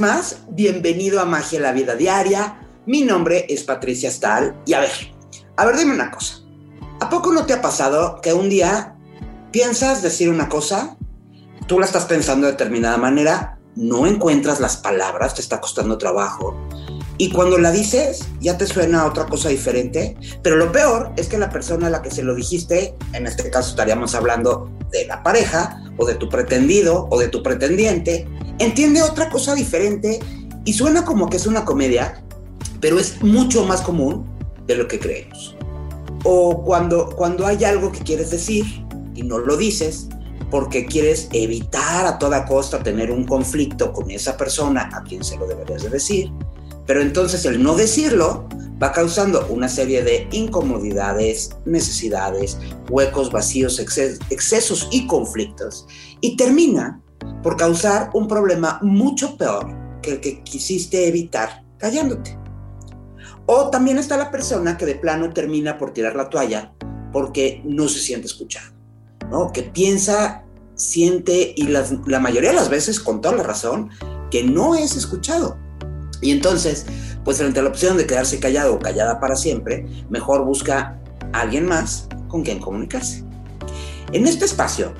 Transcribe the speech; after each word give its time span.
Más, 0.00 0.38
bienvenido 0.48 1.20
a 1.20 1.24
Magia 1.24 1.60
la 1.60 1.70
Vida 1.70 1.94
Diaria. 1.94 2.58
Mi 2.84 3.02
nombre 3.02 3.46
es 3.48 3.62
Patricia 3.62 4.10
Stahl 4.10 4.56
y 4.66 4.72
a 4.72 4.80
ver, 4.80 4.90
a 5.56 5.64
ver, 5.64 5.76
dime 5.76 5.94
una 5.94 6.10
cosa. 6.10 6.40
¿A 7.00 7.08
poco 7.08 7.32
no 7.32 7.46
te 7.46 7.52
ha 7.52 7.62
pasado 7.62 8.20
que 8.20 8.32
un 8.32 8.48
día 8.48 8.96
piensas 9.52 10.02
decir 10.02 10.30
una 10.30 10.48
cosa, 10.48 10.96
tú 11.68 11.78
la 11.78 11.86
estás 11.86 12.06
pensando 12.06 12.46
de 12.46 12.52
determinada 12.52 12.96
manera, 12.96 13.58
no 13.76 14.06
encuentras 14.06 14.58
las 14.58 14.76
palabras, 14.76 15.34
te 15.34 15.42
está 15.42 15.60
costando 15.60 15.96
trabajo, 15.96 16.56
y 17.16 17.30
cuando 17.30 17.58
la 17.58 17.70
dices 17.70 18.26
ya 18.40 18.58
te 18.58 18.66
suena 18.66 19.06
otra 19.06 19.26
cosa 19.26 19.48
diferente, 19.48 20.16
pero 20.42 20.56
lo 20.56 20.72
peor 20.72 21.12
es 21.16 21.28
que 21.28 21.38
la 21.38 21.50
persona 21.50 21.86
a 21.86 21.90
la 21.90 22.02
que 22.02 22.10
se 22.10 22.22
lo 22.22 22.34
dijiste, 22.34 22.94
en 23.12 23.26
este 23.26 23.50
caso 23.50 23.70
estaríamos 23.70 24.14
hablando 24.14 24.70
de 24.90 25.06
la 25.06 25.22
pareja 25.22 25.82
o 25.96 26.06
de 26.06 26.14
tu 26.14 26.28
pretendido 26.28 27.06
o 27.10 27.18
de 27.18 27.28
tu 27.28 27.42
pretendiente, 27.42 28.26
entiende 28.58 29.02
otra 29.02 29.28
cosa 29.30 29.54
diferente 29.54 30.18
y 30.64 30.72
suena 30.72 31.04
como 31.04 31.28
que 31.28 31.36
es 31.36 31.46
una 31.46 31.64
comedia, 31.64 32.24
pero 32.80 32.98
es 32.98 33.22
mucho 33.22 33.64
más 33.64 33.80
común 33.80 34.26
de 34.66 34.76
lo 34.76 34.88
que 34.88 34.98
creemos. 34.98 35.56
O 36.24 36.64
cuando, 36.64 37.10
cuando 37.10 37.46
hay 37.46 37.62
algo 37.64 37.92
que 37.92 38.00
quieres 38.00 38.30
decir 38.30 38.64
y 39.14 39.22
no 39.22 39.38
lo 39.38 39.56
dices 39.56 40.08
porque 40.50 40.86
quieres 40.86 41.28
evitar 41.32 42.06
a 42.06 42.18
toda 42.18 42.44
costa 42.44 42.82
tener 42.82 43.10
un 43.10 43.24
conflicto 43.24 43.92
con 43.92 44.10
esa 44.10 44.36
persona 44.36 44.90
a 44.92 45.02
quien 45.02 45.22
se 45.22 45.36
lo 45.36 45.46
deberías 45.46 45.82
de 45.82 45.90
decir, 45.90 46.30
pero 46.86 47.00
entonces 47.00 47.44
el 47.44 47.62
no 47.62 47.74
decirlo 47.74 48.48
va 48.82 48.92
causando 48.92 49.46
una 49.48 49.68
serie 49.68 50.02
de 50.02 50.28
incomodidades, 50.32 51.50
necesidades, 51.64 52.58
huecos, 52.90 53.30
vacíos, 53.30 53.78
excesos 53.78 54.88
y 54.90 55.06
conflictos 55.06 55.86
y 56.20 56.36
termina 56.36 57.00
por 57.42 57.56
causar 57.56 58.10
un 58.14 58.28
problema 58.28 58.78
mucho 58.82 59.36
peor 59.36 59.74
que 60.02 60.12
el 60.12 60.20
que 60.20 60.42
quisiste 60.42 61.06
evitar 61.06 61.64
callándote. 61.78 62.38
O 63.46 63.70
también 63.70 63.98
está 63.98 64.16
la 64.16 64.30
persona 64.30 64.76
que 64.76 64.86
de 64.86 64.94
plano 64.94 65.32
termina 65.32 65.78
por 65.78 65.92
tirar 65.92 66.16
la 66.16 66.28
toalla 66.28 66.72
porque 67.12 67.62
no 67.64 67.88
se 67.88 68.00
siente 68.00 68.26
escuchado, 68.26 68.72
¿no? 69.30 69.52
Que 69.52 69.62
piensa, 69.62 70.44
siente 70.74 71.54
y 71.56 71.68
la 71.68 72.20
mayoría 72.20 72.50
de 72.50 72.56
las 72.56 72.70
veces 72.70 72.98
con 72.98 73.20
toda 73.20 73.36
la 73.36 73.42
razón 73.42 73.90
que 74.30 74.42
no 74.42 74.74
es 74.74 74.96
escuchado. 74.96 75.63
Y 76.24 76.30
entonces, 76.30 76.86
pues 77.22 77.36
frente 77.36 77.60
a 77.60 77.62
la 77.62 77.68
opción 77.68 77.98
de 77.98 78.06
quedarse 78.06 78.40
callado 78.40 78.74
o 78.74 78.78
callada 78.78 79.20
para 79.20 79.36
siempre, 79.36 79.86
mejor 80.08 80.42
busca 80.46 80.98
a 81.34 81.40
alguien 81.42 81.66
más 81.66 82.08
con 82.28 82.42
quien 82.42 82.60
comunicarse. 82.60 83.22
En 84.10 84.26
este 84.26 84.46
espacio 84.46 84.94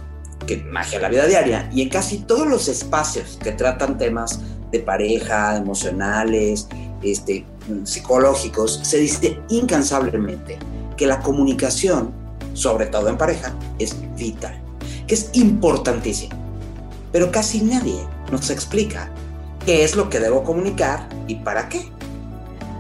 que 0.47 0.59
magia 0.59 1.01
la 1.01 1.09
vida 1.09 1.27
diaria 1.27 1.71
y 1.73 1.81
en 1.81 1.89
casi 1.89 2.19
todos 2.19 2.47
los 2.47 2.69
espacios 2.69 3.39
que 3.43 3.53
tratan 3.53 3.97
temas 3.97 4.41
de 4.71 4.81
pareja, 4.81 5.57
emocionales, 5.57 6.69
este, 7.03 7.47
psicológicos, 7.85 8.81
se 8.83 8.99
dice 8.99 9.41
incansablemente 9.49 10.59
que 10.99 11.07
la 11.07 11.21
comunicación, 11.21 12.13
sobre 12.53 12.85
todo 12.85 13.09
en 13.09 13.17
pareja, 13.17 13.55
es 13.79 13.97
vital, 14.15 14.61
que 15.07 15.15
es 15.15 15.31
importantísima. 15.33 16.37
Pero 17.13 17.31
casi 17.31 17.63
nadie 17.63 18.07
nos 18.31 18.51
explica 18.51 19.11
qué 19.65 19.85
es 19.85 19.97
lo 19.97 20.09
que 20.09 20.21
debo 20.21 20.45
comunicar 20.45 21.09
y 21.27 21.37
para 21.37 21.69
qué. 21.69 21.91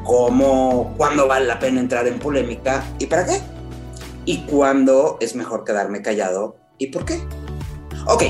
Cómo, 0.05 0.95
cuándo 0.97 1.27
vale 1.27 1.47
la 1.47 1.59
pena 1.59 1.81
entrar 1.81 2.07
en 2.07 2.19
polémica 2.19 2.85
y 2.99 3.07
para 3.07 3.25
qué. 3.25 3.41
Y 4.27 4.43
cuándo 4.43 5.17
es 5.21 5.35
mejor 5.35 5.65
quedarme 5.65 6.03
callado 6.03 6.57
y 6.79 6.89
por 6.89 7.05
qué. 7.05 7.23
Ok, 8.07 8.23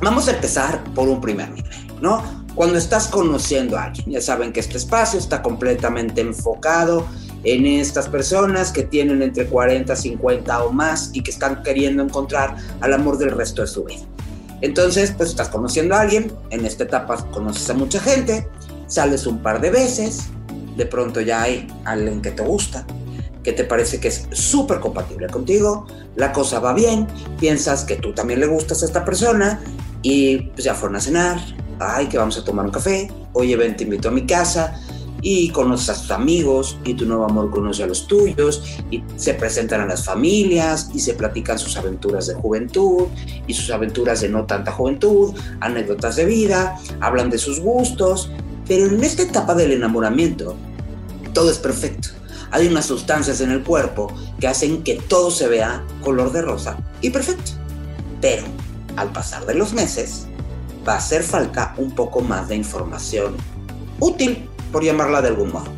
vamos 0.00 0.28
a 0.28 0.32
empezar 0.32 0.82
por 0.94 1.08
un 1.08 1.20
primer 1.20 1.50
nivel, 1.50 2.00
¿no? 2.00 2.22
Cuando 2.54 2.76
estás 2.76 3.08
conociendo 3.08 3.78
a 3.78 3.84
alguien, 3.84 4.10
ya 4.10 4.20
saben 4.20 4.52
que 4.52 4.60
este 4.60 4.76
espacio 4.76 5.18
está 5.18 5.42
completamente 5.42 6.20
enfocado 6.20 7.06
en 7.44 7.66
estas 7.66 8.08
personas 8.08 8.70
que 8.70 8.82
tienen 8.82 9.22
entre 9.22 9.46
40, 9.46 9.96
50 9.96 10.64
o 10.64 10.70
más 10.70 11.10
y 11.14 11.22
que 11.22 11.30
están 11.30 11.62
queriendo 11.62 12.02
encontrar 12.02 12.56
al 12.80 12.92
amor 12.92 13.18
del 13.18 13.30
resto 13.30 13.62
de 13.62 13.68
su 13.68 13.84
vida. 13.84 14.02
Entonces, 14.62 15.12
pues 15.16 15.30
estás 15.30 15.48
conociendo 15.48 15.94
a 15.94 16.00
alguien, 16.00 16.32
en 16.50 16.64
esta 16.64 16.84
etapa 16.84 17.16
conoces 17.30 17.68
a 17.68 17.74
mucha 17.74 18.00
gente, 18.00 18.48
sales 18.86 19.26
un 19.26 19.42
par 19.42 19.60
de 19.60 19.70
veces, 19.70 20.28
de 20.76 20.86
pronto 20.86 21.20
ya 21.20 21.42
hay 21.42 21.66
alguien 21.84 22.22
que 22.22 22.30
te 22.30 22.42
gusta, 22.42 22.86
que 23.42 23.52
te 23.52 23.64
parece 23.64 23.98
que 23.98 24.08
es 24.08 24.26
súper 24.30 24.78
compatible 24.78 25.26
contigo, 25.26 25.86
la 26.14 26.32
cosa 26.32 26.60
va 26.60 26.72
bien, 26.72 27.08
piensas 27.40 27.84
que 27.84 27.96
tú 27.96 28.14
también 28.14 28.38
le 28.40 28.46
gustas 28.46 28.82
a 28.82 28.86
esta 28.86 29.04
persona 29.04 29.60
y 30.02 30.38
pues 30.38 30.64
ya 30.64 30.74
fueron 30.74 30.96
a 30.96 31.00
cenar, 31.00 31.40
ay, 31.80 32.06
que 32.06 32.16
vamos 32.16 32.38
a 32.38 32.44
tomar 32.44 32.64
un 32.64 32.70
café, 32.70 33.10
oye, 33.32 33.56
ven, 33.56 33.76
te 33.76 33.84
invito 33.84 34.08
a 34.08 34.12
mi 34.12 34.26
casa 34.26 34.80
y 35.22 35.48
conoces 35.50 35.88
a 35.88 36.00
tus 36.00 36.10
amigos 36.10 36.76
y 36.84 36.94
tu 36.94 37.06
nuevo 37.06 37.24
amor 37.24 37.50
conoce 37.50 37.84
a 37.84 37.86
los 37.86 38.06
tuyos 38.08 38.62
y 38.90 39.02
se 39.16 39.34
presentan 39.34 39.80
a 39.80 39.86
las 39.86 40.04
familias 40.04 40.90
y 40.92 40.98
se 40.98 41.14
platican 41.14 41.58
sus 41.58 41.76
aventuras 41.76 42.26
de 42.26 42.34
juventud 42.34 43.06
y 43.46 43.54
sus 43.54 43.70
aventuras 43.70 44.20
de 44.20 44.28
no 44.28 44.44
tanta 44.44 44.72
juventud, 44.72 45.34
anécdotas 45.60 46.16
de 46.16 46.24
vida, 46.24 46.76
hablan 47.00 47.30
de 47.30 47.38
sus 47.38 47.60
gustos, 47.60 48.30
pero 48.66 48.86
en 48.86 49.02
esta 49.02 49.22
etapa 49.22 49.54
del 49.54 49.72
enamoramiento 49.72 50.56
todo 51.32 51.50
es 51.50 51.58
perfecto. 51.58 52.08
Hay 52.50 52.66
unas 52.66 52.84
sustancias 52.84 53.40
en 53.40 53.50
el 53.50 53.62
cuerpo 53.62 54.12
que 54.38 54.48
hacen 54.48 54.82
que 54.82 54.96
todo 55.08 55.30
se 55.30 55.48
vea 55.48 55.84
color 56.02 56.32
de 56.32 56.42
rosa 56.42 56.76
y 57.00 57.08
perfecto. 57.10 57.52
Pero 58.20 58.44
al 58.96 59.10
pasar 59.10 59.46
de 59.46 59.54
los 59.54 59.72
meses, 59.72 60.26
va 60.86 60.94
a 60.94 60.98
hacer 60.98 61.22
falta 61.22 61.74
un 61.78 61.92
poco 61.92 62.20
más 62.20 62.48
de 62.48 62.56
información 62.56 63.36
útil, 64.00 64.48
por 64.72 64.82
llamarla 64.82 65.22
de 65.22 65.28
algún 65.28 65.52
modo. 65.52 65.70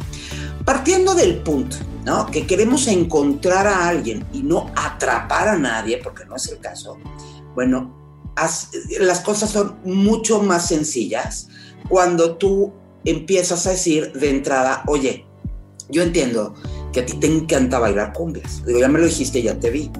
Partiendo 0.64 1.14
del 1.14 1.42
punto, 1.42 1.76
¿no? 2.04 2.26
Que 2.26 2.46
queremos 2.46 2.86
encontrar 2.86 3.66
a 3.66 3.88
alguien 3.88 4.24
y 4.32 4.42
no 4.42 4.70
atrapar 4.74 5.48
a 5.48 5.58
nadie, 5.58 6.00
porque 6.02 6.24
no 6.24 6.36
es 6.36 6.48
el 6.48 6.58
caso. 6.58 6.96
Bueno, 7.54 7.94
las 9.00 9.20
cosas 9.20 9.50
son 9.50 9.78
mucho 9.84 10.42
más 10.42 10.68
sencillas 10.68 11.48
cuando 11.88 12.36
tú 12.36 12.72
empiezas 13.04 13.66
a 13.66 13.70
decir 13.70 14.12
de 14.12 14.30
entrada, 14.30 14.82
oye, 14.86 15.26
yo 15.90 16.02
entiendo 16.02 16.54
que 16.92 17.00
a 17.00 17.06
ti 17.06 17.14
te 17.14 17.26
encanta 17.26 17.78
bailar 17.78 18.12
cumbias. 18.12 18.64
Digo, 18.64 18.78
ya 18.78 18.88
me 18.88 18.98
lo 18.98 19.06
dijiste, 19.06 19.42
ya 19.42 19.58
te 19.58 19.70
vi. 19.70 19.90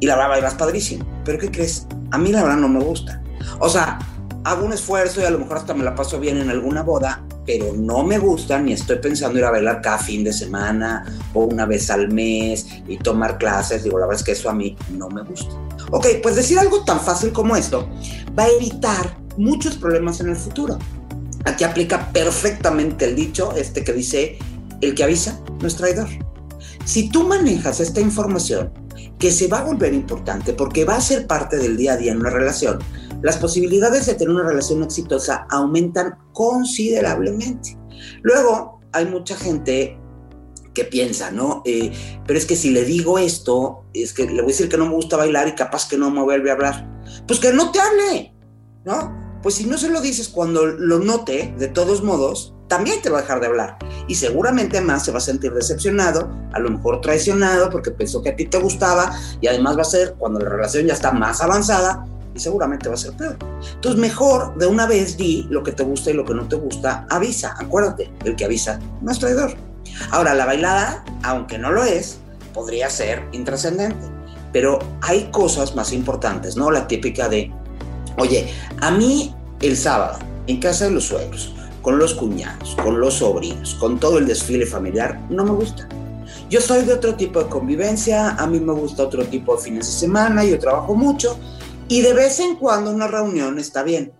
Y 0.00 0.06
la 0.06 0.16
verdad 0.16 0.30
bailas 0.30 0.54
padrísimo. 0.54 1.06
Pero 1.24 1.38
¿qué 1.38 1.50
crees? 1.50 1.86
A 2.10 2.18
mí 2.18 2.30
la 2.32 2.42
verdad 2.42 2.58
no 2.58 2.68
me 2.68 2.80
gusta. 2.80 3.22
O 3.58 3.68
sea, 3.68 3.98
hago 4.44 4.64
un 4.64 4.72
esfuerzo 4.72 5.20
y 5.20 5.24
a 5.24 5.30
lo 5.30 5.38
mejor 5.38 5.58
hasta 5.58 5.74
me 5.74 5.84
la 5.84 5.94
paso 5.94 6.18
bien 6.18 6.38
en 6.38 6.50
alguna 6.50 6.82
boda, 6.82 7.24
pero 7.52 7.72
no 7.72 8.04
me 8.04 8.16
gusta 8.16 8.60
ni 8.60 8.74
estoy 8.74 8.98
pensando 8.98 9.36
ir 9.36 9.44
a 9.44 9.50
bailar 9.50 9.80
cada 9.82 9.98
fin 9.98 10.22
de 10.22 10.32
semana 10.32 11.04
o 11.34 11.46
una 11.46 11.66
vez 11.66 11.90
al 11.90 12.08
mes 12.08 12.64
y 12.86 12.96
tomar 12.96 13.38
clases. 13.38 13.82
Digo, 13.82 13.98
la 13.98 14.06
verdad 14.06 14.20
es 14.20 14.24
que 14.24 14.32
eso 14.32 14.48
a 14.48 14.54
mí 14.54 14.76
no 14.92 15.08
me 15.08 15.22
gusta. 15.22 15.52
Ok, 15.90 16.06
pues 16.22 16.36
decir 16.36 16.60
algo 16.60 16.84
tan 16.84 17.00
fácil 17.00 17.32
como 17.32 17.56
esto 17.56 17.88
va 18.38 18.44
a 18.44 18.48
evitar 18.50 19.18
muchos 19.36 19.76
problemas 19.78 20.20
en 20.20 20.28
el 20.28 20.36
futuro. 20.36 20.78
Aquí 21.44 21.64
aplica 21.64 22.12
perfectamente 22.12 23.06
el 23.06 23.16
dicho 23.16 23.52
este 23.56 23.82
que 23.82 23.94
dice 23.94 24.38
el 24.80 24.94
que 24.94 25.02
avisa 25.02 25.40
no 25.60 25.66
es 25.66 25.74
traidor. 25.74 26.08
Si 26.84 27.08
tú 27.08 27.26
manejas 27.26 27.80
esta 27.80 28.00
información, 28.00 28.72
que 29.18 29.32
se 29.32 29.48
va 29.48 29.58
a 29.58 29.64
volver 29.64 29.92
importante 29.92 30.52
porque 30.52 30.84
va 30.84 30.96
a 30.96 31.00
ser 31.00 31.26
parte 31.26 31.58
del 31.58 31.76
día 31.76 31.94
a 31.94 31.96
día 31.96 32.12
en 32.12 32.20
una 32.20 32.30
relación, 32.30 32.78
las 33.22 33.36
posibilidades 33.36 34.06
de 34.06 34.14
tener 34.14 34.34
una 34.34 34.48
relación 34.48 34.82
exitosa 34.82 35.46
aumentan 35.50 36.18
considerablemente. 36.32 37.78
Luego, 38.22 38.80
hay 38.92 39.06
mucha 39.06 39.36
gente 39.36 39.98
que 40.74 40.84
piensa, 40.84 41.30
¿no? 41.30 41.62
Eh, 41.64 41.92
pero 42.26 42.38
es 42.38 42.46
que 42.46 42.56
si 42.56 42.70
le 42.70 42.84
digo 42.84 43.18
esto, 43.18 43.84
es 43.92 44.12
que 44.12 44.24
le 44.24 44.42
voy 44.42 44.44
a 44.44 44.46
decir 44.46 44.68
que 44.68 44.76
no 44.76 44.86
me 44.86 44.94
gusta 44.94 45.16
bailar 45.16 45.48
y 45.48 45.54
capaz 45.54 45.88
que 45.88 45.98
no 45.98 46.10
me 46.10 46.22
vuelve 46.22 46.50
a 46.50 46.54
hablar. 46.54 46.88
Pues 47.26 47.40
que 47.40 47.52
no 47.52 47.72
te 47.72 47.80
hable, 47.80 48.34
¿no? 48.84 49.38
Pues 49.42 49.56
si 49.56 49.64
no 49.64 49.78
se 49.78 49.88
lo 49.88 50.00
dices 50.00 50.28
cuando 50.28 50.66
lo 50.66 50.98
note, 50.98 51.54
de 51.58 51.68
todos 51.68 52.02
modos, 52.02 52.54
también 52.68 53.02
te 53.02 53.10
va 53.10 53.18
a 53.18 53.22
dejar 53.22 53.40
de 53.40 53.46
hablar. 53.46 53.78
Y 54.06 54.14
seguramente 54.14 54.80
más 54.80 55.04
se 55.04 55.12
va 55.12 55.18
a 55.18 55.22
sentir 55.22 55.52
decepcionado, 55.52 56.30
a 56.52 56.58
lo 56.60 56.70
mejor 56.70 57.00
traicionado 57.00 57.68
porque 57.70 57.90
pensó 57.90 58.22
que 58.22 58.30
a 58.30 58.36
ti 58.36 58.46
te 58.46 58.58
gustaba 58.58 59.12
y 59.40 59.48
además 59.48 59.76
va 59.76 59.82
a 59.82 59.86
ser 59.86 60.14
cuando 60.18 60.38
la 60.38 60.48
relación 60.48 60.86
ya 60.86 60.94
está 60.94 61.10
más 61.10 61.40
avanzada 61.40 62.06
y 62.34 62.40
seguramente 62.40 62.88
va 62.88 62.94
a 62.94 62.98
ser 62.98 63.12
peor. 63.12 63.36
Entonces 63.74 64.00
mejor 64.00 64.56
de 64.58 64.66
una 64.66 64.86
vez 64.86 65.16
di 65.16 65.46
lo 65.50 65.62
que 65.62 65.72
te 65.72 65.82
gusta 65.82 66.10
y 66.10 66.14
lo 66.14 66.24
que 66.24 66.34
no 66.34 66.46
te 66.48 66.56
gusta, 66.56 67.06
avisa, 67.10 67.54
acuérdate, 67.58 68.10
el 68.24 68.36
que 68.36 68.44
avisa 68.44 68.78
no 69.00 69.10
es 69.10 69.18
traidor. 69.18 69.54
Ahora, 70.10 70.34
la 70.34 70.46
bailada, 70.46 71.04
aunque 71.22 71.58
no 71.58 71.70
lo 71.70 71.84
es, 71.84 72.18
podría 72.54 72.90
ser 72.90 73.22
intrascendente, 73.32 74.06
pero 74.52 74.78
hay 75.02 75.30
cosas 75.30 75.74
más 75.74 75.92
importantes, 75.92 76.56
¿no? 76.56 76.70
La 76.70 76.86
típica 76.86 77.28
de, 77.28 77.52
oye, 78.18 78.52
a 78.80 78.90
mí 78.90 79.34
el 79.60 79.76
sábado, 79.76 80.18
en 80.46 80.60
casa 80.60 80.86
de 80.86 80.92
los 80.92 81.04
suegros, 81.04 81.54
con 81.82 81.98
los 81.98 82.14
cuñados, 82.14 82.76
con 82.82 83.00
los 83.00 83.14
sobrinos, 83.14 83.74
con 83.76 83.98
todo 83.98 84.18
el 84.18 84.26
desfile 84.26 84.66
familiar, 84.66 85.20
no 85.30 85.44
me 85.44 85.52
gusta. 85.52 85.88
Yo 86.48 86.60
soy 86.60 86.84
de 86.84 86.94
otro 86.94 87.14
tipo 87.14 87.42
de 87.42 87.48
convivencia, 87.48 88.30
a 88.30 88.46
mí 88.46 88.58
me 88.58 88.72
gusta 88.72 89.04
otro 89.04 89.24
tipo 89.24 89.56
de 89.56 89.62
fines 89.62 89.86
de 89.86 89.92
semana, 89.92 90.44
yo 90.44 90.58
trabajo 90.58 90.94
mucho 90.94 91.38
y 91.90 92.02
de 92.02 92.14
vez 92.14 92.38
en 92.38 92.54
cuando 92.54 92.92
una 92.92 93.08
reunión 93.08 93.58
está 93.58 93.82
bien. 93.82 94.12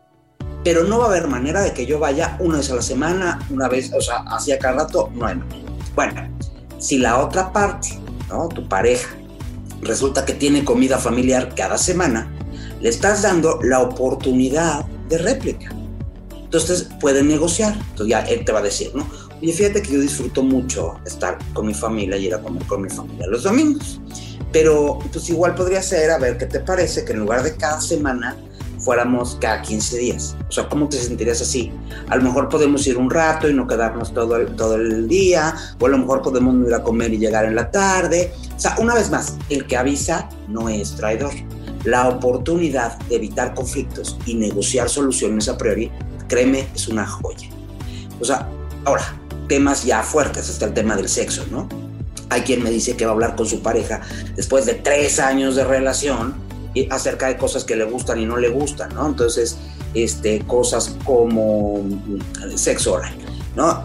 pero 0.62 0.84
no 0.84 0.98
va 0.98 1.04
a 1.04 1.08
haber 1.08 1.28
manera 1.28 1.62
de 1.62 1.72
que 1.72 1.86
yo 1.86 1.98
vaya 1.98 2.36
una 2.40 2.58
vez 2.58 2.70
a 2.70 2.74
la 2.74 2.82
semana, 2.82 3.38
una 3.48 3.66
vez, 3.66 3.92
o 3.94 4.00
sea, 4.02 4.24
hacia 4.26 4.58
cada 4.58 4.84
rato, 4.84 5.08
no 5.14 5.24
hay 5.24 5.36
manera. 5.36 5.72
Bueno, 5.94 6.38
si 6.78 6.98
la 6.98 7.18
otra 7.18 7.50
parte, 7.50 7.98
¿no? 8.28 8.46
Tu 8.48 8.68
pareja, 8.68 9.08
resulta 9.80 10.26
que 10.26 10.34
tiene 10.34 10.62
comida 10.64 10.98
familiar 10.98 11.54
cada 11.54 11.78
semana, 11.78 12.30
le 12.80 12.90
estás 12.90 13.22
dando 13.22 13.58
la 13.62 13.80
oportunidad 13.80 14.84
de 15.08 15.16
réplica. 15.16 15.70
Entonces 16.34 16.88
pueden 17.00 17.28
negociar. 17.28 17.72
Entonces 17.74 18.08
ya 18.08 18.20
él 18.20 18.44
te 18.44 18.52
va 18.52 18.58
a 18.58 18.62
decir, 18.62 18.90
¿no? 18.94 19.06
Oye, 19.42 19.52
fíjate 19.52 19.82
que 19.82 19.92
yo 19.92 20.00
disfruto 20.00 20.42
mucho 20.42 20.98
estar 21.06 21.38
con 21.52 21.66
mi 21.66 21.74
familia 21.74 22.16
y 22.16 22.26
ir 22.26 22.34
a 22.34 22.40
comer 22.40 22.64
con 22.66 22.82
mi 22.82 22.90
familia 22.90 23.26
los 23.26 23.42
domingos. 23.42 24.00
Pero 24.52 24.98
pues 25.12 25.28
igual 25.30 25.54
podría 25.54 25.82
ser, 25.82 26.10
a 26.10 26.18
ver, 26.18 26.36
¿qué 26.36 26.46
te 26.46 26.60
parece 26.60 27.04
que 27.04 27.12
en 27.12 27.20
lugar 27.20 27.42
de 27.42 27.54
cada 27.54 27.80
semana 27.80 28.36
fuéramos 28.80 29.36
cada 29.40 29.62
15 29.62 29.98
días. 29.98 30.36
O 30.48 30.52
sea, 30.52 30.68
¿cómo 30.68 30.88
te 30.88 30.96
sentirías 30.96 31.40
así? 31.40 31.72
A 32.08 32.16
lo 32.16 32.22
mejor 32.22 32.48
podemos 32.48 32.86
ir 32.86 32.96
un 32.96 33.10
rato 33.10 33.48
y 33.48 33.54
no 33.54 33.66
quedarnos 33.66 34.12
todo 34.12 34.36
el, 34.36 34.56
todo 34.56 34.76
el 34.76 35.06
día, 35.06 35.54
o 35.78 35.86
a 35.86 35.88
lo 35.88 35.98
mejor 35.98 36.22
podemos 36.22 36.66
ir 36.66 36.74
a 36.74 36.82
comer 36.82 37.12
y 37.12 37.18
llegar 37.18 37.44
en 37.44 37.54
la 37.54 37.70
tarde. 37.70 38.32
O 38.56 38.60
sea, 38.60 38.76
una 38.78 38.94
vez 38.94 39.10
más, 39.10 39.36
el 39.48 39.66
que 39.66 39.76
avisa 39.76 40.28
no 40.48 40.68
es 40.68 40.96
traidor. 40.96 41.32
La 41.84 42.08
oportunidad 42.08 42.98
de 43.00 43.16
evitar 43.16 43.54
conflictos 43.54 44.18
y 44.26 44.34
negociar 44.34 44.88
soluciones 44.88 45.48
a 45.48 45.56
priori, 45.56 45.90
créeme, 46.28 46.66
es 46.74 46.88
una 46.88 47.06
joya. 47.06 47.48
O 48.20 48.24
sea, 48.24 48.48
ahora, 48.84 49.19
temas 49.50 49.82
ya 49.82 50.04
fuertes, 50.04 50.48
está 50.48 50.66
el 50.66 50.74
tema 50.74 50.94
del 50.94 51.08
sexo, 51.08 51.44
¿no? 51.50 51.68
Hay 52.28 52.42
quien 52.42 52.62
me 52.62 52.70
dice 52.70 52.96
que 52.96 53.04
va 53.04 53.10
a 53.10 53.14
hablar 53.14 53.34
con 53.34 53.46
su 53.46 53.62
pareja 53.62 54.00
después 54.36 54.64
de 54.64 54.74
tres 54.74 55.18
años 55.18 55.56
de 55.56 55.64
relación 55.64 56.36
acerca 56.88 57.26
de 57.26 57.36
cosas 57.36 57.64
que 57.64 57.74
le 57.74 57.82
gustan 57.82 58.20
y 58.20 58.26
no 58.26 58.36
le 58.36 58.48
gustan, 58.48 58.94
¿no? 58.94 59.08
Entonces, 59.08 59.56
este, 59.92 60.38
cosas 60.46 60.94
como 61.04 61.82
mm, 61.82 62.56
sexo 62.56 62.92
oral, 62.92 63.12
¿no? 63.56 63.82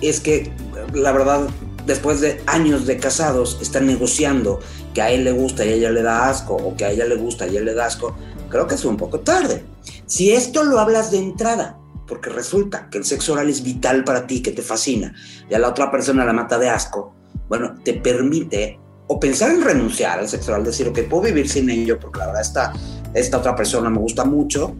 Es 0.00 0.20
que 0.20 0.52
la 0.94 1.10
verdad, 1.10 1.48
después 1.84 2.20
de 2.20 2.40
años 2.46 2.86
de 2.86 2.98
casados, 2.98 3.58
están 3.60 3.86
negociando 3.88 4.60
que 4.94 5.02
a 5.02 5.10
él 5.10 5.24
le 5.24 5.32
gusta 5.32 5.64
y 5.64 5.70
a 5.70 5.72
ella 5.72 5.90
le 5.90 6.02
da 6.02 6.28
asco, 6.28 6.54
o 6.54 6.76
que 6.76 6.84
a 6.84 6.92
ella 6.92 7.06
le 7.06 7.16
gusta 7.16 7.48
y 7.48 7.56
a 7.56 7.58
él 7.58 7.64
le 7.64 7.74
da 7.74 7.86
asco, 7.86 8.16
creo 8.50 8.68
que 8.68 8.76
es 8.76 8.84
un 8.84 8.96
poco 8.96 9.18
tarde. 9.18 9.64
Si 10.06 10.30
esto 10.30 10.62
lo 10.62 10.78
hablas 10.78 11.10
de 11.10 11.18
entrada, 11.18 11.76
porque 12.08 12.30
resulta 12.30 12.88
que 12.90 12.98
el 12.98 13.04
sexo 13.04 13.34
oral 13.34 13.48
es 13.48 13.62
vital 13.62 14.02
para 14.02 14.26
ti, 14.26 14.42
que 14.42 14.52
te 14.52 14.62
fascina, 14.62 15.14
y 15.48 15.54
a 15.54 15.58
la 15.58 15.68
otra 15.68 15.90
persona 15.90 16.24
la 16.24 16.32
mata 16.32 16.58
de 16.58 16.68
asco, 16.68 17.14
bueno, 17.48 17.74
te 17.84 17.94
permite 17.94 18.80
o 19.06 19.18
pensar 19.18 19.50
en 19.50 19.62
renunciar 19.62 20.18
al 20.18 20.28
sexo 20.28 20.52
oral, 20.52 20.64
decir, 20.64 20.92
que 20.92 21.02
puedo 21.04 21.24
vivir 21.24 21.48
sin 21.48 21.70
ello 21.70 21.98
porque 21.98 22.18
la 22.18 22.26
verdad 22.26 22.42
esta, 22.42 22.72
esta 23.14 23.38
otra 23.38 23.56
persona 23.56 23.88
me 23.88 23.98
gusta 23.98 24.24
mucho, 24.24 24.74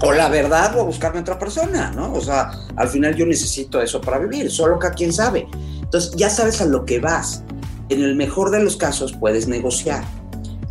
o 0.00 0.12
la 0.12 0.28
verdad, 0.28 0.78
o 0.78 0.84
buscarme 0.84 1.20
otra 1.20 1.38
persona, 1.38 1.90
¿no? 1.90 2.12
O 2.12 2.20
sea, 2.20 2.50
al 2.76 2.88
final 2.88 3.14
yo 3.14 3.26
necesito 3.26 3.80
eso 3.80 4.00
para 4.00 4.18
vivir, 4.18 4.50
solo 4.50 4.78
que 4.78 4.86
a 4.86 4.90
quien 4.90 5.12
sabe. 5.12 5.46
Entonces, 5.82 6.12
ya 6.16 6.28
sabes 6.28 6.60
a 6.60 6.66
lo 6.66 6.84
que 6.84 7.00
vas. 7.00 7.42
En 7.88 8.02
el 8.02 8.16
mejor 8.16 8.50
de 8.50 8.62
los 8.62 8.76
casos 8.76 9.12
puedes 9.12 9.46
negociar. 9.46 10.04